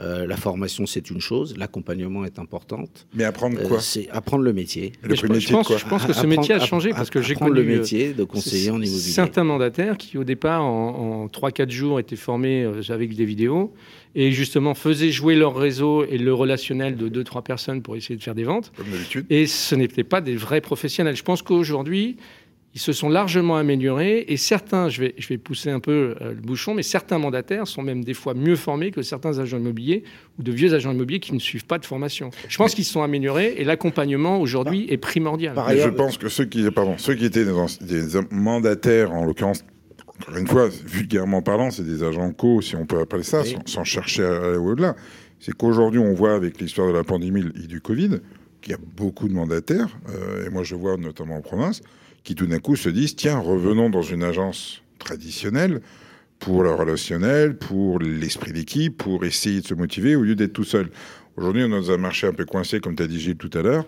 Euh, 0.00 0.26
la 0.26 0.36
formation, 0.36 0.86
c'est 0.86 1.10
une 1.10 1.20
chose, 1.20 1.56
l'accompagnement 1.56 2.24
est 2.24 2.38
importante. 2.38 3.06
Mais 3.14 3.24
apprendre 3.24 3.60
quoi 3.62 3.78
euh, 3.78 3.80
C'est 3.80 4.08
apprendre 4.10 4.44
le 4.44 4.52
métier. 4.52 4.92
Le 5.02 5.16
je, 5.16 5.26
métier 5.26 5.50
pense, 5.50 5.76
je, 5.76 5.84
pense, 5.84 6.04
que 6.04 6.12
ce 6.12 6.26
métier 6.26 6.54
a 6.54 6.60
changé 6.60 6.90
parce 6.90 7.10
que 7.10 7.20
j'ai 7.20 7.34
connu 7.34 7.54
le 7.54 7.62
euh, 7.62 7.78
métier 7.78 8.12
de 8.12 8.22
conseiller 8.22 8.70
en 8.70 8.76
immobilier. 8.76 8.98
Certains 8.98 9.42
mandataires 9.42 9.96
qui, 9.96 10.16
au 10.16 10.24
départ, 10.24 10.62
en, 10.62 11.24
en 11.24 11.26
3-4 11.26 11.70
jours, 11.70 11.98
étaient 11.98 12.14
formés 12.16 12.64
avec 12.90 13.16
des 13.16 13.24
vidéos 13.24 13.74
et 14.14 14.30
justement 14.30 14.74
faisaient 14.74 15.10
jouer 15.10 15.34
leur 15.34 15.56
réseau 15.56 16.04
et 16.04 16.18
le 16.18 16.32
relationnel 16.32 16.96
de 16.96 17.22
2-3 17.22 17.42
personnes 17.42 17.82
pour 17.82 17.96
essayer 17.96 18.16
de 18.16 18.22
faire 18.22 18.34
des 18.34 18.44
ventes. 18.44 18.72
Comme 18.76 18.90
d'habitude. 18.90 19.26
Et 19.30 19.46
ce 19.46 19.74
n'étaient 19.74 20.04
pas 20.04 20.20
des 20.20 20.36
vrais 20.36 20.60
professionnels. 20.60 21.16
Je 21.16 21.22
pense 21.22 21.42
qu'aujourd'hui, 21.42 22.16
ils 22.74 22.80
se 22.80 22.92
sont 22.92 23.08
largement 23.08 23.56
améliorés 23.56 24.24
et 24.28 24.36
certains, 24.36 24.88
je 24.88 25.00
vais, 25.00 25.14
je 25.16 25.28
vais 25.28 25.38
pousser 25.38 25.70
un 25.70 25.80
peu 25.80 26.14
euh, 26.20 26.30
le 26.30 26.40
bouchon, 26.40 26.74
mais 26.74 26.82
certains 26.82 27.18
mandataires 27.18 27.66
sont 27.66 27.82
même 27.82 28.04
des 28.04 28.14
fois 28.14 28.34
mieux 28.34 28.56
formés 28.56 28.90
que 28.90 29.02
certains 29.02 29.38
agents 29.38 29.58
immobiliers 29.58 30.04
ou 30.38 30.42
de 30.42 30.52
vieux 30.52 30.74
agents 30.74 30.92
immobiliers 30.92 31.20
qui 31.20 31.32
ne 31.32 31.38
suivent 31.38 31.64
pas 31.64 31.78
de 31.78 31.86
formation. 31.86 32.30
Je 32.48 32.56
pense 32.56 32.74
qu'ils 32.74 32.84
se 32.84 32.92
sont 32.92 33.02
améliorés 33.02 33.54
et 33.56 33.64
l'accompagnement 33.64 34.40
aujourd'hui 34.40 34.86
est 34.90 34.98
primordial. 34.98 35.54
Par 35.54 35.74
je 35.74 35.88
pense 35.88 36.18
que 36.18 36.28
ceux 36.28 36.44
qui, 36.44 36.70
pardon, 36.70 36.94
ceux 36.98 37.14
qui 37.14 37.24
étaient 37.24 37.44
des, 37.44 38.20
mandataires, 38.30 39.12
en 39.12 39.24
l'occurrence, 39.24 39.64
encore 40.20 40.36
une 40.36 40.46
fois, 40.46 40.68
vulgairement 40.68 41.42
parlant, 41.42 41.70
c'est 41.70 41.84
des 41.84 42.02
agents 42.02 42.32
co, 42.32 42.60
si 42.60 42.76
on 42.76 42.86
peut 42.86 43.00
appeler 43.00 43.22
ça, 43.22 43.42
sans, 43.66 43.84
chercher 43.84 44.24
à 44.24 44.36
aller 44.36 44.56
au-delà. 44.56 44.94
C'est 45.40 45.54
qu'aujourd'hui, 45.54 46.00
on 46.00 46.12
voit 46.12 46.34
avec 46.34 46.60
l'histoire 46.60 46.88
de 46.88 46.92
la 46.92 47.04
pandémie 47.04 47.44
et 47.62 47.66
du 47.66 47.80
Covid 47.80 48.20
qu'il 48.60 48.72
y 48.72 48.74
a 48.74 48.78
beaucoup 48.96 49.28
de 49.28 49.34
mandataires, 49.34 49.96
euh, 50.08 50.46
et 50.46 50.50
moi 50.50 50.64
je 50.64 50.74
vois 50.74 50.96
notamment 50.96 51.36
en 51.36 51.40
province, 51.40 51.80
qui 52.24 52.34
tout 52.34 52.46
d'un 52.46 52.58
coup 52.58 52.76
se 52.76 52.88
disent 52.88 53.16
tiens, 53.16 53.38
revenons 53.38 53.90
dans 53.90 54.02
une 54.02 54.22
agence 54.22 54.82
traditionnelle 54.98 55.80
pour 56.38 56.62
le 56.62 56.70
relationnel, 56.70 57.56
pour 57.56 57.98
l'esprit 57.98 58.52
d'équipe, 58.52 58.96
pour 58.96 59.24
essayer 59.24 59.60
de 59.60 59.66
se 59.66 59.74
motiver 59.74 60.14
au 60.16 60.22
lieu 60.22 60.34
d'être 60.34 60.52
tout 60.52 60.64
seul. 60.64 60.88
Aujourd'hui, 61.36 61.62
on 61.62 61.66
est 61.66 61.70
dans 61.70 61.90
un 61.90 61.98
marché 61.98 62.26
un 62.26 62.32
peu 62.32 62.44
coincé, 62.44 62.80
comme 62.80 62.96
tu 62.96 63.02
as 63.02 63.06
dit 63.06 63.20
Gilles 63.20 63.36
tout 63.36 63.50
à 63.56 63.62
l'heure. 63.62 63.84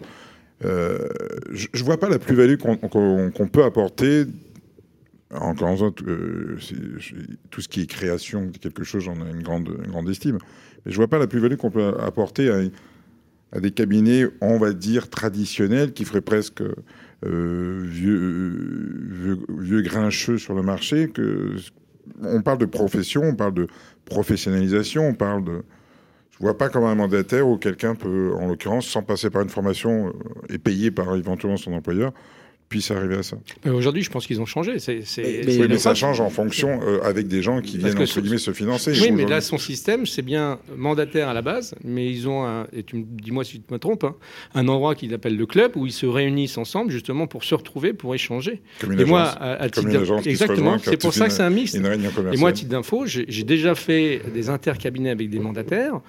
Euh, 0.65 1.09
je 1.53 1.69
ne 1.75 1.83
vois 1.83 1.99
pas 1.99 2.09
la 2.09 2.19
plus-value 2.19 2.57
qu'on 2.57 3.49
peut 3.49 3.65
apporter. 3.65 4.25
Encore 5.33 5.81
euh, 5.83 6.57
tout 7.51 7.61
ce 7.61 7.69
qui 7.69 7.83
est 7.83 7.87
création 7.87 8.47
de 8.47 8.59
quelque 8.59 8.83
chose, 8.83 9.05
j'en 9.05 9.15
ai 9.15 9.31
une 9.31 9.43
grande, 9.43 9.69
grande 9.87 10.09
estime. 10.09 10.39
Mais 10.85 10.93
je 10.93 10.97
vois 10.97 11.09
pas 11.09 11.19
la 11.19 11.29
plus-value 11.29 11.55
qu'on 11.55 11.71
peut 11.71 11.95
apporter 12.01 12.51
à, 12.51 12.61
à, 13.53 13.61
des 13.61 13.71
cabinets, 13.71 14.27
on 14.41 14.59
va 14.59 14.73
dire, 14.73 15.09
traditionnels, 15.09 15.93
qui 15.93 16.05
feraient 16.05 16.21
presque 16.21 16.63
euh, 17.27 17.81
vieux, 17.83 19.39
vieux, 19.59 19.83
grincheux 19.83 20.39
sur 20.39 20.55
le 20.55 20.63
marché. 20.63 21.09
Que, 21.09 21.57
on 22.23 22.43
parle 22.43 22.59
de 22.59 22.67
profession, 22.67 23.23
on 23.23 23.35
parle 23.35 23.55
de 23.55 23.67
professionnalisation, 24.05 25.09
on 25.09 25.15
parle 25.15 25.45
de. 25.45 25.63
Je 26.33 26.39
vois 26.39 26.57
pas 26.57 26.71
comme 26.71 26.85
un 26.85 26.95
mandataire 26.95 27.47
où 27.47 27.59
quelqu'un 27.59 27.95
peut, 27.95 28.33
en 28.35 28.49
l'occurrence, 28.49 28.87
sans 28.87 29.03
passer 29.03 29.29
par 29.29 29.43
une 29.43 29.51
formation 29.51 30.09
euh, 30.09 30.13
et 30.55 30.59
payé 30.59 30.91
par 30.91 31.15
éventuellement 31.15 31.59
son 31.59 31.75
employeur, 31.75 32.13
puisse 32.71 32.93
arriver 32.93 33.17
à 33.17 33.23
ça. 33.25 33.37
Aujourd'hui, 33.67 34.05
je 34.05 34.11
pense 34.11 34.29
qu'ils 34.29 34.41
ont 34.41 34.47
changé. 34.47 34.77
Oui, 35.19 35.67
mais 35.69 35.79
ça 35.79 35.93
change 35.95 36.21
en 36.21 36.31
fonction 36.31 36.81
euh, 36.81 37.03
avec 37.03 37.27
des 37.27 37.43
gens 37.43 37.61
qui 37.61 37.79
viennent 37.79 37.99
entre 37.99 38.21
guillemets 38.21 38.39
se 38.39 38.53
financer. 38.53 38.93
Oui, 39.01 39.11
mais 39.11 39.27
là, 39.27 39.41
son 39.41 39.59
système, 39.59 40.07
c'est 40.07 40.23
bien 40.23 40.61
mandataire 40.77 41.29
à 41.29 41.35
la 41.35 41.43
base, 41.43 41.75
mais 41.85 42.09
ils 42.09 42.29
ont, 42.29 42.47
un, 42.47 42.69
et 42.73 42.85
tu 42.85 43.05
dis-moi 43.05 43.43
si 43.43 43.61
tu 43.61 43.75
me 43.75 43.79
trompes, 43.79 44.05
hein, 44.05 44.15
un 44.55 44.69
endroit 44.69 44.95
qu'ils 44.95 45.13
appellent 45.13 45.37
le 45.37 45.47
club 45.47 45.73
où 45.75 45.85
ils 45.85 45.93
se 45.93 46.07
réunissent 46.07 46.59
ensemble 46.59 46.93
justement 46.93 47.27
pour 47.27 47.43
se 47.43 47.57
retrouver, 47.57 47.93
pour 47.93 48.15
échanger. 48.15 48.63
Comme 48.79 48.93
une 48.93 49.01
et 49.01 49.05
moi, 49.05 49.23
à, 49.23 49.69
titre 49.69 49.89
exactement, 50.27 50.79
c'est 50.79 50.97
pour 50.97 51.13
ça 51.13 51.27
que 51.27 51.35
c'est 51.35 51.43
un 51.43 51.51
mix. 51.51 51.75
Et 51.75 51.81
moi, 52.37 52.51
à 52.51 52.53
titre 52.53 52.71
d'info, 52.71 53.05
j'ai 53.05 53.45
déjà 53.45 53.75
fait 53.75 54.23
des 54.33 54.49
intercabinets 54.49 55.11
avec 55.11 55.29
des 55.29 55.41
mandataires 55.41 56.01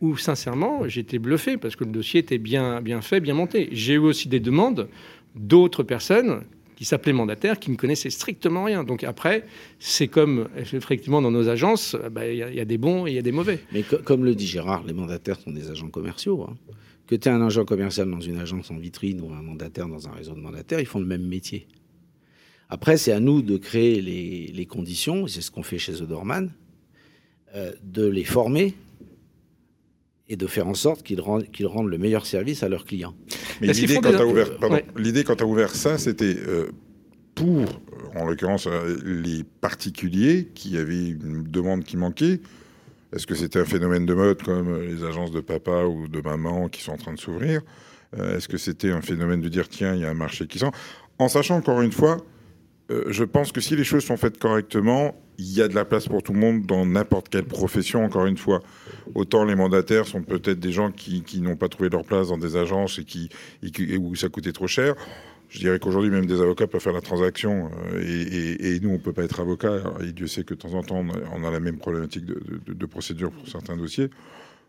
où 0.00 0.16
sincèrement 0.16 0.86
j'étais 0.88 1.18
bluffé 1.18 1.56
parce 1.56 1.76
que 1.76 1.84
le 1.84 1.90
dossier 1.90 2.20
était 2.20 2.38
bien, 2.38 2.80
bien 2.80 3.00
fait, 3.00 3.20
bien 3.20 3.34
monté. 3.34 3.68
J'ai 3.72 3.94
eu 3.94 3.98
aussi 3.98 4.28
des 4.28 4.40
demandes 4.40 4.88
d'autres 5.36 5.82
personnes 5.82 6.42
qui 6.76 6.84
s'appelaient 6.84 7.14
mandataires, 7.14 7.58
qui 7.58 7.70
ne 7.70 7.76
connaissaient 7.76 8.10
strictement 8.10 8.64
rien. 8.64 8.84
Donc 8.84 9.02
après, 9.02 9.44
c'est 9.78 10.08
comme 10.08 10.48
effectivement 10.56 11.22
dans 11.22 11.30
nos 11.30 11.48
agences, 11.48 11.96
bah, 12.12 12.28
il 12.28 12.36
y, 12.36 12.60
a 12.60 12.64
des 12.64 12.78
bons 12.78 13.06
et 13.06 13.12
il 13.12 13.14
y 13.14 13.18
a 13.18 13.22
des 13.22 13.32
mauvais. 13.32 13.60
Mais 13.72 13.82
comme 13.82 14.24
le 14.24 14.34
dit 14.34 14.46
Gérard, 14.46 14.84
les 14.84 14.92
mandataires 14.92 15.40
sont 15.40 15.50
des 15.50 15.70
agents 15.70 15.88
commerciaux. 15.88 16.42
Hein. 16.42 16.56
Que 17.06 17.14
tu 17.14 17.28
es 17.28 17.32
un 17.32 17.40
agent 17.40 17.64
commercial 17.64 18.10
dans 18.10 18.20
une 18.20 18.38
agence 18.38 18.70
en 18.70 18.76
vitrine 18.76 19.20
ou 19.22 19.32
un 19.32 19.42
mandataire 19.42 19.88
dans 19.88 20.06
un 20.06 20.12
réseau 20.12 20.34
de 20.34 20.40
mandataires, 20.40 20.80
ils 20.80 20.86
font 20.86 20.98
le 20.98 21.06
même 21.06 21.26
métier. 21.26 21.66
Après, 22.68 22.96
c'est 22.96 23.12
à 23.12 23.20
nous 23.20 23.42
de 23.42 23.56
créer 23.56 24.02
les, 24.02 24.66
conditions, 24.66 25.26
c'est 25.28 25.40
ce 25.40 25.50
qu'on 25.50 25.62
fait 25.62 25.78
chez 25.78 25.94
The 25.94 26.02
Dorman, 26.02 26.52
euh, 27.54 27.72
de 27.84 28.06
les 28.06 28.24
former 28.24 28.74
et 30.28 30.36
de 30.36 30.46
faire 30.48 30.66
en 30.66 30.74
sorte 30.74 31.04
qu'ils 31.04 31.20
rendent 31.20 31.88
le 31.88 31.98
meilleur 31.98 32.26
service 32.26 32.64
à 32.64 32.68
leurs 32.68 32.84
clients. 32.84 33.14
Mais 33.60 33.68
l'idée 33.68 33.98
quand 34.02 34.10
tu 34.10 34.16
as 34.16 34.26
ouvert, 34.26 34.48
l'idée 34.96 35.24
quand 35.24 35.40
as 35.40 35.44
ouvert 35.44 35.74
ça, 35.74 35.98
c'était 35.98 36.36
euh, 36.46 36.70
pour, 37.34 37.64
en 38.14 38.24
l'occurrence, 38.24 38.66
euh, 38.66 38.96
les 39.04 39.44
particuliers 39.60 40.48
qui 40.54 40.76
avaient 40.76 41.08
une 41.08 41.44
demande 41.44 41.84
qui 41.84 41.96
manquait. 41.96 42.40
Est-ce 43.14 43.26
que 43.26 43.34
c'était 43.34 43.60
un 43.60 43.64
phénomène 43.64 44.04
de 44.04 44.14
mode 44.14 44.42
comme 44.42 44.82
les 44.82 45.04
agences 45.04 45.30
de 45.30 45.40
papa 45.40 45.84
ou 45.84 46.08
de 46.08 46.20
maman 46.20 46.68
qui 46.68 46.82
sont 46.82 46.92
en 46.92 46.96
train 46.96 47.14
de 47.14 47.18
s'ouvrir? 47.18 47.62
Est-ce 48.16 48.48
que 48.48 48.56
c'était 48.56 48.90
un 48.90 49.00
phénomène 49.00 49.40
de 49.40 49.48
dire 49.48 49.68
tiens, 49.68 49.94
il 49.94 50.00
y 50.00 50.04
a 50.04 50.10
un 50.10 50.14
marché 50.14 50.46
qui 50.46 50.58
sent? 50.58 50.70
En 51.18 51.28
sachant 51.28 51.56
encore 51.56 51.82
une 51.82 51.92
fois 51.92 52.18
euh, 52.90 53.04
je 53.08 53.24
pense 53.24 53.52
que 53.52 53.60
si 53.60 53.74
les 53.74 53.84
choses 53.84 54.04
sont 54.04 54.16
faites 54.16 54.38
correctement, 54.38 55.14
il 55.38 55.52
y 55.52 55.60
a 55.60 55.68
de 55.68 55.74
la 55.74 55.84
place 55.84 56.06
pour 56.06 56.22
tout 56.22 56.32
le 56.32 56.38
monde 56.38 56.66
dans 56.66 56.86
n'importe 56.86 57.28
quelle 57.28 57.44
profession, 57.44 58.04
encore 58.04 58.26
une 58.26 58.36
fois. 58.36 58.62
Autant 59.14 59.44
les 59.44 59.54
mandataires 59.54 60.06
sont 60.06 60.22
peut-être 60.22 60.60
des 60.60 60.72
gens 60.72 60.90
qui, 60.90 61.40
n'ont 61.40 61.56
pas 61.56 61.68
trouvé 61.68 61.88
leur 61.88 62.04
place 62.04 62.28
dans 62.28 62.38
des 62.38 62.56
agences 62.56 62.98
et, 62.98 63.04
qui, 63.04 63.28
où 63.98 64.14
ça 64.14 64.28
coûtait 64.28 64.52
trop 64.52 64.66
cher. 64.66 64.94
Je 65.48 65.58
dirais 65.60 65.78
qu'aujourd'hui, 65.78 66.10
même 66.10 66.26
des 66.26 66.40
avocats 66.40 66.66
peuvent 66.66 66.80
faire 66.80 66.92
la 66.92 67.00
transaction 67.00 67.70
euh, 67.92 68.56
et, 68.60 68.80
nous, 68.80 68.90
on 68.90 68.94
ne 68.94 68.98
peut 68.98 69.12
pas 69.12 69.24
être 69.24 69.40
avocat. 69.40 69.82
Et 70.02 70.12
Dieu 70.12 70.26
sait 70.26 70.44
que 70.44 70.54
de 70.54 70.58
temps 70.58 70.74
en 70.74 70.82
temps, 70.82 71.04
on 71.34 71.44
a, 71.44 71.50
la 71.50 71.60
même 71.60 71.78
problématique 71.78 72.24
de, 72.24 72.86
procédure 72.86 73.30
pour 73.30 73.48
certains 73.48 73.76
dossiers. 73.76 74.10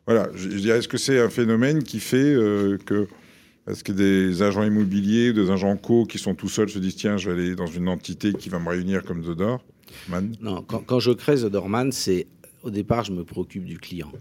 Voilà, 0.05 0.29
je, 0.35 0.47
dirais, 0.49 0.79
est-ce 0.79 0.87
que 0.87 0.97
c'est 0.97 1.19
un 1.19 1.29
phénomène 1.29 1.83
qui 1.83 1.99
fait 1.99 2.17
euh, 2.17 2.77
que 2.85 3.07
est-ce 3.67 3.83
que 3.83 3.91
des 3.91 4.41
agents 4.41 4.63
immobiliers, 4.63 5.33
des 5.33 5.51
agents 5.51 5.75
co 5.75 6.05
qui 6.05 6.17
sont 6.17 6.35
tout 6.35 6.47
seuls 6.47 6.69
se 6.69 6.79
disent 6.79 6.95
tiens, 6.95 7.17
je 7.17 7.29
vais 7.29 7.41
aller 7.41 7.55
dans 7.55 7.67
une 7.67 7.89
entité 7.89 8.33
qui 8.33 8.49
va 8.49 8.59
me 8.59 8.69
réunir 8.69 9.03
comme 9.03 9.23
Zodor 9.23 9.63
Man 10.07 10.35
Non, 10.41 10.63
quand, 10.63 10.99
je 10.99 11.11
crée 11.11 11.37
Zodorman, 11.37 11.91
c'est 11.91 12.27
au 12.63 12.69
départ, 12.69 13.03
je 13.03 13.11
me 13.11 13.23
préoccupe 13.23 13.65
du 13.65 13.77
client. 13.77 14.11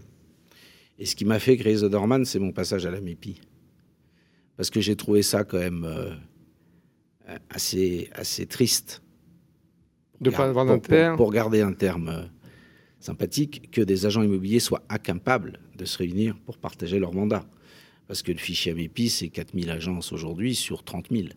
Et 0.99 1.05
ce 1.05 1.15
qui 1.15 1.25
m'a 1.25 1.39
fait 1.39 1.55
créer 1.57 1.77
Zodorman, 1.77 2.25
c'est 2.25 2.39
mon 2.39 2.51
passage 2.51 2.85
à 2.85 2.91
la 2.91 2.99
MEPI. 2.99 3.39
Parce 4.57 4.69
que 4.69 4.81
j'ai 4.81 4.95
trouvé 4.95 5.21
ça 5.21 5.43
quand 5.43 5.59
même 5.59 5.85
euh, 5.85 6.13
assez, 7.49 8.09
assez 8.13 8.47
triste. 8.47 9.01
De 10.19 10.29
pas 10.29 10.45
avoir 10.45 10.67
un 10.69 10.79
terme 10.79 11.15
pour, 11.15 11.31
garder 11.31 11.61
un 11.61 11.73
terme 11.73 12.09
euh, 12.09 12.23
sympathique, 12.99 13.69
que 13.71 13.81
des 13.81 14.05
agents 14.05 14.23
immobiliers 14.23 14.59
soient 14.59 14.83
incapables 14.89 15.59
de 15.77 15.85
se 15.85 15.99
réunir 15.99 16.35
pour 16.45 16.57
partager 16.57 16.99
leur 16.99 17.13
mandat. 17.13 17.45
Parce 18.07 18.21
que 18.21 18.31
le 18.31 18.37
fichier 18.37 18.71
AMEPI, 18.71 19.09
c'est 19.09 19.27
4000 19.27 19.69
agences 19.69 20.13
aujourd'hui 20.13 20.55
sur 20.55 20.83
30 20.83 21.07
000. 21.11 21.27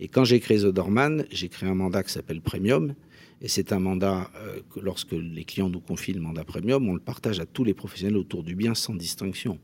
Et 0.00 0.08
quand 0.08 0.24
j'ai 0.24 0.40
créé 0.40 0.58
The 0.58 0.66
Dorman, 0.66 1.24
j'ai 1.30 1.48
créé 1.48 1.68
un 1.68 1.74
mandat 1.74 2.02
qui 2.02 2.12
s'appelle 2.12 2.40
Premium. 2.40 2.94
Et 3.42 3.48
c'est 3.48 3.72
un 3.72 3.80
mandat 3.80 4.30
euh, 4.36 4.60
que 4.74 4.80
lorsque 4.80 5.12
les 5.12 5.44
clients 5.44 5.68
nous 5.68 5.80
confient 5.80 6.14
le 6.14 6.20
mandat 6.20 6.44
Premium, 6.44 6.88
on 6.88 6.94
le 6.94 7.00
partage 7.00 7.38
à 7.38 7.46
tous 7.46 7.64
les 7.64 7.74
professionnels 7.74 8.16
autour 8.16 8.42
du 8.42 8.54
bien 8.54 8.74
sans 8.74 8.94
distinction. 8.94 9.58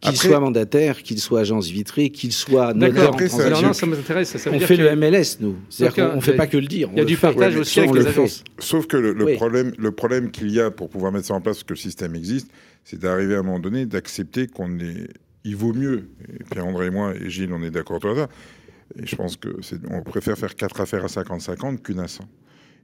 Qu'ils 0.00 0.16
soient 0.16 0.40
mandataires, 0.40 1.02
qu'ils 1.02 1.20
soient 1.20 1.40
agence 1.40 1.68
vitrée, 1.68 2.10
qu'ils 2.10 2.32
soient 2.32 2.74
notaires 2.74 3.14
en 3.14 3.18
ça, 3.18 3.72
ça 3.72 3.86
m'intéresse. 3.86 4.36
on 4.50 4.60
fait 4.60 4.76
le 4.76 4.94
MLS, 4.94 5.38
nous. 5.40 5.56
C'est-à-dire 5.70 6.10
qu'on 6.10 6.16
ne 6.16 6.20
fait 6.20 6.36
pas 6.36 6.46
que 6.46 6.58
le 6.58 6.66
dire. 6.66 6.90
Il 6.92 6.98
y 6.98 7.00
a 7.00 7.04
du 7.04 7.16
partage 7.16 7.56
aussi 7.56 7.80
avec 7.80 7.94
les 7.94 8.06
agences. 8.06 8.44
Sauf 8.58 8.86
que 8.86 8.98
le, 8.98 9.34
problème, 9.36 9.72
le 9.78 9.92
problème 9.92 10.30
qu'il 10.30 10.50
y 10.50 10.60
a 10.60 10.70
pour 10.70 10.90
pouvoir 10.90 11.12
mettre 11.12 11.26
ça 11.26 11.34
en 11.34 11.40
place, 11.40 11.56
parce 11.56 11.64
que 11.64 11.72
le 11.72 11.78
système 11.78 12.14
existe, 12.14 12.48
c'est 12.84 12.98
d'arriver 12.98 13.36
à 13.36 13.38
un 13.38 13.42
moment 13.42 13.60
donné 13.60 13.86
d'accepter 13.86 14.46
qu'on 14.46 14.78
est 14.78 15.08
il 15.44 15.56
vaut 15.56 15.72
mieux, 15.72 16.08
et 16.28 16.44
Pierre-André 16.44 16.86
et 16.86 16.90
moi, 16.90 17.14
et 17.14 17.30
Gilles, 17.30 17.52
on 17.52 17.62
est 17.62 17.70
d'accord 17.70 18.00
sur 18.00 18.16
ça, 18.16 18.28
et 18.96 19.06
je 19.06 19.16
pense 19.16 19.36
que 19.36 19.48
on 19.90 20.02
préfère 20.02 20.38
faire 20.38 20.54
quatre 20.54 20.80
affaires 20.80 21.04
à 21.04 21.08
50-50 21.08 21.80
qu'une 21.80 22.00
à 22.00 22.08
100. 22.08 22.24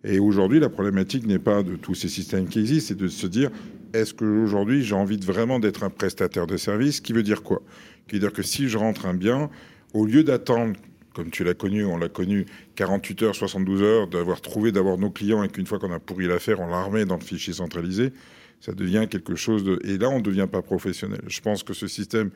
Et 0.05 0.19
aujourd'hui, 0.19 0.61
la 0.61 0.71
problématique 0.71 1.27
n'est 1.27 1.39
pas 1.39 1.63
de 1.63 1.77
tous 1.77 1.95
ces 1.95 2.09
systèmes 2.09 2.49
qui 2.49 2.61
existent, 2.61 2.89
c'est 2.89 2.99
de 2.99 3.09
se 3.09 3.27
dire 3.27 3.51
est-ce 3.93 4.15
qu'aujourd'hui 4.15 4.83
j'ai 4.83 4.95
envie 4.95 5.19
vraiment 5.19 5.59
d'être 5.59 5.83
un 5.83 5.91
prestataire 5.91 6.47
de 6.47 6.57
service 6.57 7.01
Qui 7.01 7.13
veut 7.13 7.23
dire 7.23 7.43
quoi? 7.43 7.61
Qui 8.07 8.15
veut 8.15 8.21
dire 8.21 8.33
que 8.33 8.43
si 8.43 8.69
je 8.69 8.79
rentre 8.79 9.07
un 9.07 9.15
bien, 9.15 9.51
au 9.93 10.07
lieu 10.07 10.23
d'attendre, 10.23 10.75
comme 11.13 11.31
tu 11.31 11.45
l'as 11.45 11.55
connu, 11.55 11.85
on 11.85 11.99
l'a 11.99 12.09
connu, 12.09 12.47
48 12.77 13.23
heures, 13.25 13.35
72 13.35 13.83
heures, 13.83 14.07
d'avoir 14.07 14.41
trouvé 14.41 14.73
d'avoir 14.73 14.97
nos 14.97 15.11
clients 15.11 15.43
et 15.43 15.49
qu'une 15.49 15.67
fois 15.67 15.79
qu'on 15.79 15.93
a 15.93 15.99
pourri 15.99 16.27
l'affaire, 16.27 16.61
on 16.61 16.69
la 16.69 17.05
dans 17.05 17.17
le 17.17 17.25
fichier 17.25 17.53
centralisé, 17.53 18.13
ça 18.61 18.73
devient 18.73 19.07
quelque 19.11 19.35
chose 19.35 19.65
de. 19.65 19.81
Et 19.85 19.99
là, 19.99 20.09
on 20.11 20.19
ne 20.19 20.23
devient 20.23 20.49
pas 20.51 20.63
professionnel. 20.63 21.21
Je 21.27 21.41
pense 21.41 21.63
que 21.63 21.73
ce 21.73 21.87
système, 21.87 22.31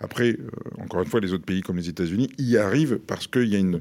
après, 0.00 0.30
euh, 0.30 0.82
encore 0.82 1.02
une 1.02 1.08
fois, 1.08 1.20
les 1.20 1.32
autres 1.32 1.44
pays 1.44 1.60
comme 1.60 1.76
les 1.76 1.88
États-Unis 1.88 2.30
y 2.38 2.56
arrivent 2.56 2.98
parce 3.06 3.26
qu'il 3.26 3.48
y 3.48 3.56
a 3.56 3.58
une, 3.58 3.80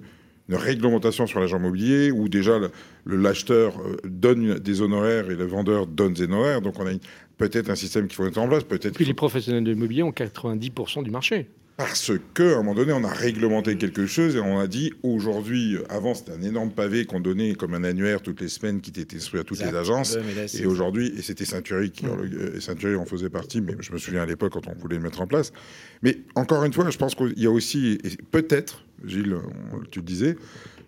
réglementation 0.49 1.25
sur 1.25 1.39
l'agent 1.39 1.57
immobilier 1.57 2.11
où 2.11 2.29
déjà 2.29 2.59
le, 2.59 2.69
l'acheteur 3.17 3.79
euh, 3.79 3.95
donne 4.03 4.59
des 4.59 4.81
honoraires 4.81 5.31
et 5.31 5.35
le 5.35 5.45
vendeur 5.45 5.87
donne 5.87 6.13
des 6.13 6.23
honoraires. 6.23 6.61
Donc 6.61 6.79
on 6.79 6.85
a 6.85 6.91
peut-être 7.37 7.69
un 7.69 7.75
système 7.75 8.07
qu'il 8.07 8.15
faut 8.15 8.25
mettre 8.25 8.39
en 8.39 8.47
place. 8.47 8.63
Peut-être. 8.63 8.93
Puis 8.93 9.05
les 9.05 9.13
professionnels 9.13 9.63
de 9.63 9.71
l'immobilier 9.71 10.03
ont 10.03 10.11
90% 10.11 11.03
du 11.03 11.11
marché. 11.11 11.47
Parce 11.75 12.11
qu'à 12.35 12.43
un 12.43 12.55
moment 12.57 12.75
donné, 12.75 12.93
on 12.93 13.03
a 13.03 13.11
réglementé 13.11 13.77
quelque 13.77 14.05
chose 14.05 14.35
et 14.35 14.39
on 14.39 14.59
a 14.59 14.67
dit 14.67 14.93
aujourd'hui, 15.01 15.77
avant 15.89 16.13
c'était 16.13 16.33
un 16.33 16.41
énorme 16.43 16.69
pavé 16.69 17.05
qu'on 17.05 17.19
donnait 17.19 17.55
comme 17.55 17.73
un 17.73 17.83
annuaire 17.83 18.21
toutes 18.21 18.41
les 18.41 18.47
semaines 18.47 18.79
qui 18.79 18.91
était 18.91 19.05
distribué 19.05 19.41
à 19.41 19.43
toutes 19.43 19.59
les 19.59 19.75
agences. 19.75 20.15
et 20.53 20.65
aujourd'hui, 20.67 21.11
et 21.17 21.23
c'était 21.23 21.45
Ceinturi 21.45 21.89
qui 21.89 22.05
et 22.05 22.59
Ceinturi 22.59 22.95
en 22.95 23.05
faisait 23.05 23.31
partie, 23.31 23.59
mais 23.59 23.73
je 23.79 23.91
me 23.91 23.97
souviens 23.97 24.21
à 24.21 24.25
l'époque 24.27 24.53
quand 24.53 24.67
on 24.67 24.75
voulait 24.75 24.97
le 24.97 25.01
mettre 25.01 25.21
en 25.21 25.27
place. 25.27 25.51
Mais 26.03 26.19
encore 26.35 26.63
une 26.63 26.73
fois, 26.73 26.87
je 26.91 26.97
pense 26.97 27.15
qu'il 27.15 27.39
y 27.39 27.47
a 27.47 27.51
aussi, 27.51 27.97
peut-être, 28.29 28.85
Gilles, 29.03 29.35
tu 29.89 29.99
le 29.99 30.05
disais, 30.05 30.35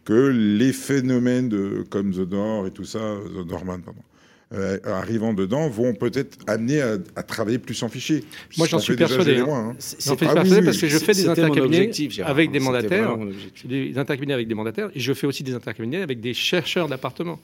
que 0.04 0.28
les 0.28 0.72
phénomènes 0.72 1.50
de, 1.50 1.84
comme 1.90 2.12
The 2.12 2.30
Nord 2.30 2.68
et 2.68 2.72
tout 2.72 2.86
ça, 2.86 3.18
The 3.34 3.48
Norman, 3.48 3.80
pardon, 3.80 4.02
euh, 4.54 4.78
arrivant 4.84 5.34
dedans 5.34 5.68
vont 5.70 5.94
peut-être 5.94 6.38
amener 6.46 6.80
à, 6.82 7.24
travailler 7.24 7.58
plus 7.58 7.82
en 7.82 7.90
fichier. 7.90 8.24
Moi, 8.58 8.68
j'en 8.68 8.80
suis 8.80 8.96
persuadé. 8.96 9.40
Hein. 9.40 9.48
Hein. 9.50 9.76
J'en 9.80 10.16
suis 10.16 10.28
persuadé 10.28 10.62
parce 10.64 10.78
que 10.78 10.88
je 10.88 10.98
fais 11.00 11.14
des 11.14 11.28
intercabinets 11.28 11.92
avec 12.24 12.52
des 12.52 12.60
mandataires, 12.60 13.18
des 13.66 13.98
intercabinets 13.98 14.34
avec 14.34 14.48
des 14.48 14.56
mandataires, 14.56 14.90
et 14.94 15.00
je 15.00 15.14
fais 15.14 15.28
aussi 15.28 15.44
des 15.44 15.54
intercabinets 15.54 16.02
avec 16.02 16.20
des 16.22 16.34
chercheurs 16.34 16.88
d'appartements. 16.88 17.40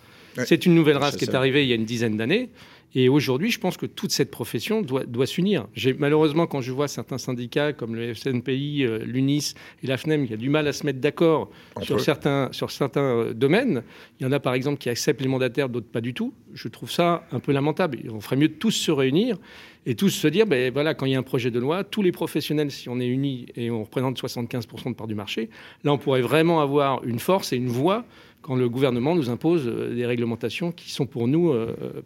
C'est 0.45 0.65
une 0.65 0.75
nouvelle 0.75 0.97
race 0.97 1.15
qui 1.15 1.25
est 1.25 1.35
arrivée 1.35 1.63
il 1.63 1.69
y 1.69 1.73
a 1.73 1.75
une 1.75 1.85
dizaine 1.85 2.17
d'années. 2.17 2.49
Et 2.93 3.07
aujourd'hui, 3.07 3.51
je 3.51 3.59
pense 3.59 3.77
que 3.77 3.85
toute 3.85 4.11
cette 4.11 4.31
profession 4.31 4.81
doit, 4.81 5.05
doit 5.05 5.25
s'unir. 5.25 5.67
Malheureusement, 5.97 6.45
quand 6.45 6.59
je 6.59 6.73
vois 6.73 6.89
certains 6.89 7.17
syndicats 7.17 7.71
comme 7.71 7.95
le 7.95 8.13
FNPI, 8.13 8.83
euh, 8.83 8.99
l'UNIS 9.05 9.53
et 9.81 9.87
la 9.87 9.97
FNEM 9.97 10.27
qui 10.27 10.33
a 10.33 10.37
du 10.37 10.49
mal 10.49 10.67
à 10.67 10.73
se 10.73 10.85
mettre 10.85 10.99
d'accord 10.99 11.49
sur 11.81 12.01
certains, 12.01 12.49
sur 12.51 12.69
certains 12.69 13.01
euh, 13.01 13.33
domaines, 13.33 13.83
il 14.19 14.23
y 14.23 14.25
en 14.25 14.31
a 14.33 14.41
par 14.41 14.53
exemple 14.53 14.77
qui 14.77 14.89
acceptent 14.89 15.21
les 15.21 15.29
mandataires, 15.29 15.69
d'autres 15.69 15.87
pas 15.87 16.01
du 16.01 16.13
tout. 16.13 16.33
Je 16.53 16.67
trouve 16.67 16.91
ça 16.91 17.25
un 17.31 17.39
peu 17.39 17.53
lamentable. 17.53 17.99
On 18.11 18.19
ferait 18.19 18.35
mieux 18.35 18.49
de 18.49 18.55
tous 18.55 18.71
se 18.71 18.91
réunir 18.91 19.37
et 19.85 19.95
tous 19.95 20.09
se 20.09 20.27
dire, 20.27 20.45
ben 20.45 20.71
voilà, 20.73 20.93
quand 20.93 21.05
il 21.05 21.13
y 21.13 21.15
a 21.15 21.19
un 21.19 21.23
projet 21.23 21.49
de 21.49 21.59
loi, 21.59 21.85
tous 21.85 22.01
les 22.01 22.11
professionnels, 22.11 22.71
si 22.71 22.89
on 22.89 22.99
est 22.99 23.07
unis 23.07 23.45
et 23.55 23.71
on 23.71 23.83
représente 23.83 24.21
75% 24.21 24.89
de 24.89 24.95
part 24.95 25.07
du 25.07 25.15
marché, 25.15 25.49
là, 25.85 25.93
on 25.93 25.97
pourrait 25.97 26.21
vraiment 26.21 26.59
avoir 26.59 27.03
une 27.05 27.19
force 27.19 27.53
et 27.53 27.55
une 27.55 27.69
voix 27.69 28.05
quand 28.41 28.55
le 28.55 28.67
gouvernement 28.67 29.15
nous 29.15 29.29
impose 29.29 29.65
euh, 29.65 29.95
des 29.95 30.05
réglementations 30.05 30.73
qui 30.73 30.91
sont 30.91 31.05
pour 31.05 31.27
nous 31.27 31.53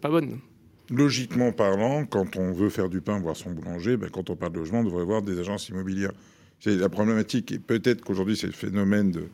pas 0.00 0.10
bonnes 0.10 0.38
logiquement 0.90 1.52
parlant, 1.52 2.04
quand 2.06 2.36
on 2.36 2.52
veut 2.52 2.68
faire 2.68 2.88
du 2.88 3.00
pain, 3.00 3.18
voir 3.18 3.36
son 3.36 3.50
boulanger, 3.50 3.96
ben, 3.96 4.10
quand 4.10 4.30
on 4.30 4.36
parle 4.36 4.52
de 4.52 4.58
logement, 4.58 4.80
on 4.80 4.84
devrait 4.84 5.04
voir 5.04 5.22
des 5.22 5.38
agences 5.38 5.68
immobilières. 5.68 6.12
C'est 6.60 6.76
la 6.76 6.88
problématique. 6.88 7.52
Et 7.52 7.58
peut-être 7.58 8.02
qu'aujourd'hui, 8.02 8.36
c'est 8.36 8.46
le 8.46 8.52
phénomène 8.52 9.10
de, 9.10 9.24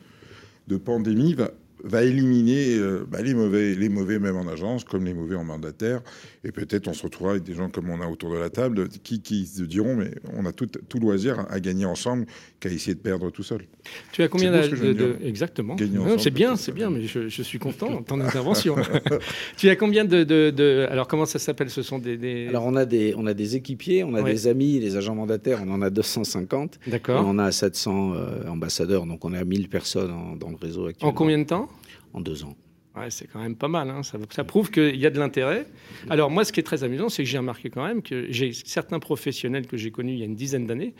de 0.67 0.77
pandémie 0.77 1.33
va 1.33 1.51
va 1.83 2.03
éliminer 2.03 2.75
euh, 2.77 3.05
bah, 3.07 3.21
les 3.21 3.33
mauvais, 3.33 3.75
les 3.75 3.89
mauvais 3.89 4.19
même 4.19 4.37
en 4.37 4.47
agence, 4.47 4.83
comme 4.83 5.05
les 5.05 5.13
mauvais 5.13 5.35
en 5.35 5.43
mandataire. 5.43 6.01
Et 6.43 6.51
peut-être 6.51 6.87
on 6.87 6.93
se 6.93 7.03
retrouvera 7.03 7.33
avec 7.33 7.43
des 7.43 7.53
gens 7.53 7.69
comme 7.69 7.89
on 7.89 8.01
a 8.01 8.07
autour 8.07 8.31
de 8.31 8.37
la 8.37 8.49
table 8.49 8.87
qui, 8.89 9.21
qui 9.21 9.45
se 9.45 9.63
diront 9.63 9.95
mais 9.95 10.11
on 10.33 10.45
a 10.45 10.51
tout, 10.51 10.67
tout 10.67 10.99
loisir 10.99 11.45
à 11.49 11.59
gagner 11.59 11.85
ensemble 11.85 12.25
qu'à 12.59 12.69
essayer 12.69 12.95
de 12.95 12.99
perdre 12.99 13.29
tout 13.29 13.43
seul. 13.43 13.65
Tu 14.11 14.23
as 14.23 14.27
combien 14.27 14.51
de, 14.51 15.17
exactement 15.23 15.75
C'est 16.17 16.31
bien, 16.31 16.55
c'est 16.55 16.71
bien, 16.71 16.89
mais 16.89 17.03
je, 17.03 17.43
suis 17.43 17.59
content 17.59 17.99
de 17.99 18.05
ton 18.05 18.19
intervention. 18.21 18.75
tu 19.57 19.69
as 19.69 19.75
combien 19.75 20.05
de, 20.05 20.87
alors 20.89 21.07
comment 21.07 21.25
ça 21.25 21.39
s'appelle? 21.39 21.69
Ce 21.69 21.81
sont 21.81 21.99
des, 21.99 22.47
alors 22.47 22.65
on 22.65 22.75
a 22.75 22.85
des 22.85 23.13
on 23.17 23.25
a 23.25 23.33
des 23.33 23.55
équipiers, 23.55 24.03
on 24.03 24.15
a 24.15 24.23
des 24.23 24.47
amis, 24.47 24.79
les 24.79 24.95
agents 24.95 25.15
mandataires, 25.15 25.59
on 25.65 25.71
en 25.71 25.81
a 25.81 25.89
250. 25.89 26.79
D'accord. 26.87 27.23
On 27.25 27.39
a 27.39 27.51
700 27.51 28.13
euh, 28.13 28.47
ambassadeurs, 28.47 29.05
donc 29.05 29.25
on 29.25 29.33
a 29.33 29.43
1000 29.43 29.69
personnes 29.69 30.37
dans 30.39 30.49
le 30.49 30.55
réseau 30.55 30.87
actuellement. 30.87 31.11
En 31.11 31.15
combien 31.15 31.37
de 31.37 31.43
temps? 31.43 31.69
Deux 32.21 32.43
ans. 32.43 32.55
C'est 33.09 33.25
quand 33.25 33.39
même 33.39 33.55
pas 33.55 33.67
mal. 33.67 33.89
hein. 33.89 34.03
Ça, 34.03 34.19
ça 34.29 34.43
prouve 34.43 34.69
qu'il 34.69 34.97
y 34.97 35.07
a 35.07 35.09
de 35.09 35.17
l'intérêt. 35.17 35.65
Alors 36.11 36.29
moi, 36.29 36.45
ce 36.45 36.51
qui 36.51 36.59
est 36.59 36.63
très 36.63 36.83
amusant, 36.83 37.09
c'est 37.09 37.23
que 37.23 37.29
j'ai 37.29 37.39
remarqué 37.39 37.71
quand 37.71 37.83
même 37.83 38.03
que 38.03 38.27
j'ai 38.29 38.53
certains 38.53 38.99
professionnels 38.99 39.65
que 39.65 39.77
j'ai 39.77 39.89
connus 39.89 40.13
il 40.13 40.19
y 40.19 40.21
a 40.21 40.25
une 40.25 40.35
dizaine 40.35 40.67
d'années 40.67 40.93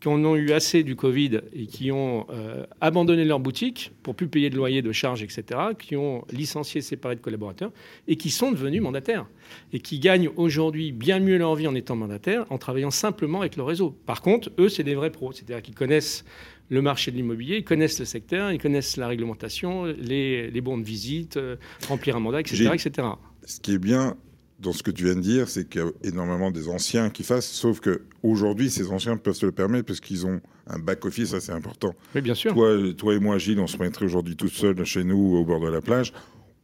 qui 0.00 0.06
en 0.06 0.24
ont 0.24 0.36
eu 0.36 0.52
assez 0.52 0.84
du 0.84 0.94
Covid 0.94 1.40
et 1.52 1.66
qui 1.66 1.90
ont 1.90 2.24
euh, 2.30 2.64
abandonné 2.80 3.24
leur 3.24 3.40
boutique 3.40 3.90
pour 4.04 4.14
plus 4.14 4.28
payer 4.28 4.48
de 4.48 4.56
loyer, 4.56 4.80
de 4.80 4.92
charges, 4.92 5.24
etc., 5.24 5.42
qui 5.76 5.96
ont 5.96 6.24
licencié, 6.32 6.82
séparé 6.82 7.16
de 7.16 7.20
collaborateurs 7.20 7.72
et 8.06 8.14
qui 8.14 8.30
sont 8.30 8.52
devenus 8.52 8.80
mandataires 8.80 9.26
et 9.72 9.80
qui 9.80 9.98
gagnent 9.98 10.30
aujourd'hui 10.36 10.92
bien 10.92 11.18
mieux 11.18 11.36
leur 11.36 11.56
vie 11.56 11.66
en 11.66 11.74
étant 11.74 11.96
mandataires, 11.96 12.46
en 12.50 12.58
travaillant 12.58 12.92
simplement 12.92 13.40
avec 13.40 13.56
le 13.56 13.64
réseau. 13.64 13.90
Par 14.06 14.22
contre, 14.22 14.52
eux, 14.58 14.68
c'est 14.68 14.84
des 14.84 14.94
vrais 14.94 15.10
pros, 15.10 15.32
c'est-à-dire 15.32 15.62
qu'ils 15.62 15.74
connaissent 15.74 16.24
le 16.70 16.82
marché 16.82 17.10
de 17.10 17.16
l'immobilier, 17.16 17.58
ils 17.58 17.64
connaissent 17.64 17.98
le 17.98 18.04
secteur, 18.04 18.52
ils 18.52 18.60
connaissent 18.60 18.96
la 18.96 19.08
réglementation, 19.08 19.84
les, 19.84 20.50
les 20.50 20.60
bons 20.60 20.78
de 20.78 20.84
visite, 20.84 21.36
euh, 21.36 21.56
remplir 21.88 22.16
un 22.16 22.20
mandat, 22.20 22.40
etc., 22.40 22.70
etc. 22.72 23.08
Ce 23.44 23.60
qui 23.60 23.74
est 23.74 23.78
bien 23.78 24.16
dans 24.60 24.72
ce 24.72 24.82
que 24.82 24.90
tu 24.90 25.04
viens 25.04 25.14
de 25.14 25.20
dire, 25.20 25.48
c'est 25.48 25.68
qu'il 25.68 25.80
y 25.80 25.84
a 25.84 25.90
énormément 26.04 26.50
des 26.50 26.68
anciens 26.68 27.10
qui 27.10 27.24
fassent, 27.24 27.50
sauf 27.50 27.80
que 27.80 28.02
aujourd'hui, 28.22 28.70
ces 28.70 28.90
anciens 28.90 29.16
peuvent 29.16 29.34
se 29.34 29.46
le 29.46 29.52
permettre 29.52 29.86
parce 29.86 30.00
qu'ils 30.00 30.26
ont 30.26 30.40
un 30.66 30.78
back-office 30.78 31.34
assez 31.34 31.50
important. 31.50 31.94
Oui, 32.14 32.20
bien 32.20 32.34
sûr. 32.34 32.54
Toi, 32.54 32.76
toi 32.96 33.14
et 33.14 33.18
moi, 33.18 33.38
Gilles, 33.38 33.58
on 33.58 33.66
se 33.66 33.78
mettrait 33.78 34.04
aujourd'hui 34.04 34.36
tout 34.36 34.48
seul 34.48 34.84
chez 34.84 35.02
nous 35.02 35.36
au 35.36 35.44
bord 35.44 35.60
de 35.60 35.68
la 35.68 35.80
plage. 35.80 36.12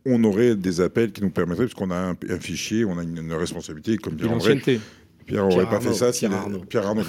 On 0.05 0.23
aurait 0.23 0.55
des 0.55 0.81
appels 0.81 1.11
qui 1.11 1.23
nous 1.23 1.31
permettraient, 1.31 1.65
parce 1.65 1.75
qu'on 1.75 1.91
a 1.91 1.97
un, 2.11 2.17
un 2.29 2.39
fichier, 2.39 2.85
on 2.85 2.99
a 2.99 3.03
une, 3.03 3.17
une 3.17 3.33
responsabilité, 3.33 3.97
comme 3.97 4.15
dit 4.15 4.27
André. 4.27 4.57
Pierre 5.27 5.43
n'aurait 5.43 5.57
Pierre 5.57 5.69
pas 5.69 5.77
Arnaud, 5.77 5.93
fait 5.93 5.95
ça 5.95 6.13
Pierre 6.13 6.35
Arnaud. 6.35 6.61
Pierre 6.61 6.87
Arnaud. 6.87 7.03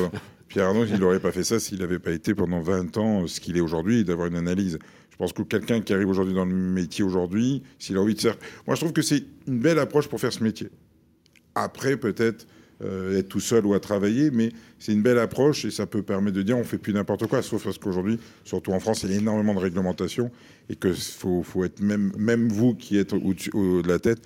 Pierre 0.47 0.67
Arnaud, 0.67 0.85
il 0.85 0.99
n'aurait 0.99 1.19
pas 1.19 1.31
fait 1.31 1.43
ça 1.43 1.59
s'il 1.59 1.79
n'avait 1.79 1.99
pas 1.99 2.11
été 2.11 2.33
pendant 2.33 2.59
20 2.61 2.97
ans 2.97 3.23
euh, 3.23 3.27
ce 3.27 3.39
qu'il 3.39 3.57
est 3.57 3.61
aujourd'hui, 3.61 4.03
d'avoir 4.03 4.27
une 4.27 4.35
analyse. 4.37 4.79
Je 5.11 5.15
pense 5.17 5.33
que 5.33 5.41
quelqu'un 5.41 5.81
qui 5.81 5.93
arrive 5.93 6.09
aujourd'hui 6.09 6.33
dans 6.33 6.45
le 6.45 6.53
métier 6.53 7.03
aujourd'hui, 7.03 7.63
s'il 7.79 7.97
a 7.97 8.01
envie 8.01 8.13
de 8.15 8.21
faire... 8.21 8.37
Moi, 8.67 8.75
je 8.75 8.81
trouve 8.81 8.93
que 8.93 9.01
c'est 9.01 9.23
une 9.47 9.59
belle 9.59 9.79
approche 9.79 10.07
pour 10.07 10.19
faire 10.19 10.31
ce 10.31 10.43
métier. 10.43 10.69
Après, 11.55 11.97
peut-être 11.97 12.45
euh, 12.83 13.17
être 13.17 13.27
tout 13.27 13.39
seul 13.39 13.65
ou 13.65 13.73
à 13.73 13.79
travailler, 13.79 14.29
mais 14.29 14.51
c'est 14.77 14.93
une 14.93 15.01
belle 15.01 15.17
approche 15.17 15.65
et 15.65 15.71
ça 15.71 15.87
peut 15.87 16.03
permettre 16.03 16.37
de 16.37 16.43
dire 16.43 16.55
on 16.55 16.63
fait 16.63 16.77
plus 16.77 16.93
n'importe 16.93 17.25
quoi, 17.25 17.41
sauf 17.41 17.63
parce 17.63 17.79
qu'aujourd'hui, 17.79 18.19
surtout 18.43 18.71
en 18.71 18.79
France, 18.79 19.01
il 19.03 19.11
y 19.11 19.15
a 19.15 19.17
énormément 19.17 19.55
de 19.55 19.59
réglementations 19.59 20.29
et 20.69 20.75
que 20.75 20.93
faut, 20.93 21.41
faut 21.41 21.63
être 21.63 21.81
même, 21.81 22.11
même 22.19 22.47
vous 22.49 22.75
qui 22.75 22.97
êtes 22.99 23.13
au-dessus 23.13 23.49
au- 23.55 23.81
de 23.81 23.87
la 23.87 23.97
tête, 23.97 24.19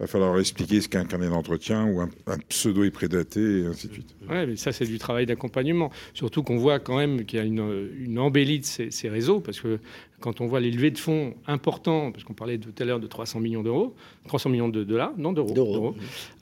va 0.00 0.06
falloir 0.06 0.38
expliquer 0.38 0.80
ce 0.80 0.88
qu'est 0.88 0.98
un 0.98 1.04
carnet 1.04 1.28
d'entretien 1.28 1.84
ou 1.86 2.00
un, 2.00 2.08
un 2.28 2.38
pseudo 2.48 2.84
est 2.84 2.90
prédaté 2.90 3.40
et 3.62 3.66
ainsi 3.66 3.88
de 3.88 3.92
suite. 3.94 4.14
Ouais, 4.30 4.46
mais 4.46 4.56
ça, 4.56 4.70
c'est 4.72 4.84
du 4.86 4.98
travail 4.98 5.26
d'accompagnement. 5.26 5.90
Surtout 6.14 6.42
qu'on 6.44 6.56
voit 6.56 6.78
quand 6.78 6.96
même 6.98 7.24
qu'il 7.24 7.38
y 7.38 7.42
a 7.42 7.44
une, 7.44 7.90
une 7.98 8.18
embellie 8.20 8.60
de 8.60 8.64
ces, 8.64 8.90
ces 8.92 9.08
réseaux, 9.08 9.40
parce 9.40 9.60
que 9.60 9.80
quand 10.20 10.40
on 10.40 10.46
voit 10.46 10.60
les 10.60 10.70
levées 10.70 10.92
de 10.92 10.98
fonds 10.98 11.34
importants, 11.48 12.12
parce 12.12 12.22
qu'on 12.22 12.34
parlait 12.34 12.58
tout 12.58 12.72
à 12.78 12.84
l'heure 12.84 13.00
de 13.00 13.06
300 13.08 13.40
millions 13.40 13.62
d'euros, 13.64 13.94
300 14.28 14.50
millions 14.50 14.68
de 14.68 14.84
dollars, 14.84 15.12
non 15.18 15.32
d'euros, 15.32 15.52
D'euros. 15.52 15.72
d'euros. 15.72 15.94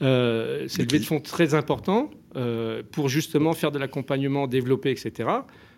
Euh, 0.03 0.67
c'est 0.69 0.79
Mais 0.79 0.85
une 0.85 0.89
levée 0.91 0.99
qui- 0.99 1.05
de 1.05 1.09
fonds 1.09 1.21
très 1.21 1.55
important 1.55 2.11
euh, 2.37 2.83
pour 2.93 3.09
justement 3.09 3.55
faire 3.55 3.73
de 3.73 3.79
l'accompagnement, 3.79 4.47
développer, 4.47 4.91
etc. 4.91 5.31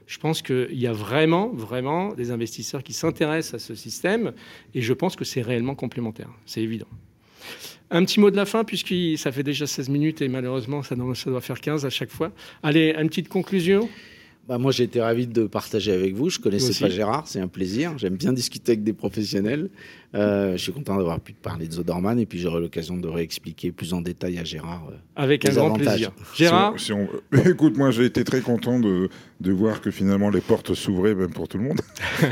Je 0.09 0.19
pense 0.19 0.43
qu'il 0.43 0.67
y 0.79 0.87
a 0.89 0.93
vraiment, 0.93 1.49
vraiment 1.53 2.13
des 2.15 2.31
investisseurs 2.33 2.83
qui 2.83 2.93
s'intéressent 2.93 3.55
à 3.55 3.65
ce 3.65 3.75
système, 3.77 4.33
et 4.75 4.81
je 4.83 4.93
pense 4.95 5.15
que 5.15 5.25
c'est 5.25 5.43
réellement 5.43 5.75
complémentaire. 5.77 6.31
C'est 6.47 6.63
évident. 6.63 6.87
Un 7.91 8.05
petit 8.05 8.21
mot 8.21 8.31
de 8.31 8.37
la 8.37 8.45
fin, 8.45 8.65
puisque 8.65 8.95
ça 9.17 9.33
fait 9.33 9.43
déjà 9.43 9.67
16 9.67 9.89
minutes 9.89 10.21
et 10.21 10.29
malheureusement, 10.29 10.83
ça 10.83 10.95
doit, 10.95 11.15
ça 11.15 11.31
doit 11.31 11.41
faire 11.41 11.61
15 11.61 11.87
à 11.87 11.91
chaque 11.91 12.11
fois. 12.11 12.33
Allez, 12.63 12.95
une 12.99 13.09
petite 13.09 13.29
conclusion. 13.29 13.89
Bah, 14.49 14.57
moi, 14.57 14.73
j'ai 14.73 14.85
été 14.85 15.01
ravi 15.01 15.27
de 15.27 15.47
partager 15.47 15.93
avec 15.93 16.15
vous. 16.15 16.31
Je 16.31 16.39
connaissais 16.39 16.73
pas 16.83 16.89
Gérard, 16.89 17.29
c'est 17.29 17.39
un 17.41 17.49
plaisir. 17.49 17.99
J'aime 17.99 18.17
bien 18.17 18.33
discuter 18.33 18.73
avec 18.73 18.83
des 18.83 18.95
professionnels. 18.95 19.69
Euh, 20.15 20.53
je 20.53 20.63
suis 20.63 20.73
content 20.73 20.97
d'avoir 20.97 21.21
pu 21.21 21.35
te 21.35 21.43
parler 21.43 21.67
de 21.69 21.73
Zoderman 21.73 22.19
et 22.19 22.25
puis 22.25 22.39
j'aurai 22.39 22.61
l'occasion 22.63 22.97
de 22.97 23.07
réexpliquer 23.09 23.73
plus 23.73 23.93
en 23.93 24.01
détail 24.01 24.39
à 24.39 24.45
Gérard. 24.45 24.89
euh, 24.91 24.95
Avec 25.17 25.47
un 25.47 25.53
grand 25.53 25.67
avantages. 25.67 25.85
plaisir. 25.87 26.11
Gérard 26.35 26.75
Si 26.79 26.93
on- 26.95 27.07
si 27.07 27.13
on- 27.47 27.51
Écoute, 27.51 27.77
moi 27.77 27.91
j'ai 27.91 28.07
été 28.07 28.25
très 28.25 28.41
content 28.41 28.81
de, 28.81 29.11
de 29.41 29.53
voir 29.53 29.83
que 29.83 29.91
finalement 29.91 30.31
les 30.31 30.41
portes 30.41 30.73
s'ouvraient 30.73 31.15
même 31.15 31.31
pour 31.31 31.47
tout 31.47 31.59
le 31.59 31.65
monde. 31.65 31.81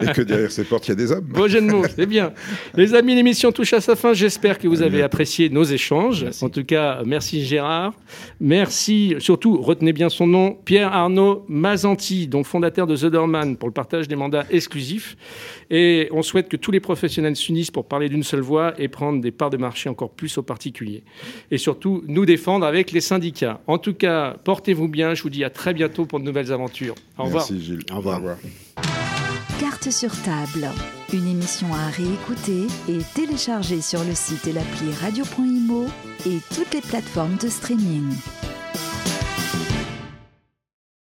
et 0.00 0.12
que 0.12 0.22
derrière 0.22 0.52
ces 0.52 0.62
portes, 0.62 0.86
il 0.86 0.90
y 0.90 0.92
a 0.92 0.94
des 0.94 1.10
hommes. 1.10 1.24
Beau 1.24 1.48
jeu 1.48 1.60
de 1.60 1.66
mots, 1.66 1.84
c'est 1.94 2.06
bien. 2.06 2.32
Les 2.76 2.94
amis, 2.94 3.16
l'émission 3.16 3.50
touche 3.50 3.72
à 3.72 3.80
sa 3.80 3.96
fin. 3.96 4.12
J'espère 4.12 4.56
que 4.58 4.68
vous 4.68 4.82
avez 4.82 5.02
apprécié 5.02 5.50
nos 5.50 5.64
échanges. 5.64 6.22
Merci. 6.22 6.44
En 6.44 6.48
tout 6.50 6.64
cas, 6.64 7.02
merci 7.04 7.44
Gérard. 7.44 7.94
Merci, 8.40 9.16
surtout, 9.18 9.60
retenez 9.60 9.92
bien 9.92 10.08
son 10.08 10.26
nom, 10.28 10.56
Pierre 10.64 10.92
Arnaud 10.92 11.44
Mazanti, 11.48 12.28
donc 12.28 12.46
fondateur 12.46 12.86
de 12.86 12.94
Zoderman 12.94 13.56
pour 13.56 13.68
le 13.68 13.72
partage 13.74 14.06
des 14.06 14.16
mandats 14.16 14.44
exclusifs. 14.50 15.16
Et 15.70 16.08
on 16.12 16.22
souhaite 16.22 16.48
que 16.48 16.56
tous 16.56 16.70
les 16.70 16.80
professionnels 17.08 17.36
s'unissent 17.36 17.70
pour 17.70 17.86
parler 17.86 18.10
d'une 18.10 18.22
seule 18.22 18.42
voix 18.42 18.74
et 18.78 18.88
prendre 18.88 19.22
des 19.22 19.30
parts 19.30 19.48
de 19.48 19.56
marché 19.56 19.88
encore 19.88 20.10
plus 20.10 20.36
aux 20.36 20.42
particuliers. 20.42 21.04
Et 21.50 21.56
surtout, 21.56 22.04
nous 22.06 22.26
défendre 22.26 22.66
avec 22.66 22.92
les 22.92 23.00
syndicats. 23.00 23.62
En 23.66 23.78
tout 23.78 23.94
cas, 23.94 24.36
portez-vous 24.44 24.88
bien. 24.88 25.14
Je 25.14 25.22
vous 25.22 25.30
dis 25.30 25.42
à 25.42 25.48
très 25.48 25.72
bientôt 25.72 26.04
pour 26.04 26.20
de 26.20 26.24
nouvelles 26.26 26.52
aventures. 26.52 26.94
Au 27.16 27.24
revoir. 27.24 27.46
Merci 27.48 27.64
Gilles. 27.64 27.84
Au 27.90 27.96
revoir. 27.96 28.20
Carte 29.58 29.90
sur 29.90 30.10
table, 30.22 30.68
une 31.14 31.28
émission 31.28 31.68
à 31.72 31.88
réécouter 31.88 32.66
et 32.90 32.98
télécharger 33.14 33.80
sur 33.80 34.04
le 34.04 34.14
site 34.14 34.46
et 34.46 34.52
l'appli 34.52 34.92
radio.imo 35.00 35.86
et 36.26 36.38
toutes 36.54 36.74
les 36.74 36.82
plateformes 36.82 37.38
de 37.42 37.48
streaming. 37.48 38.04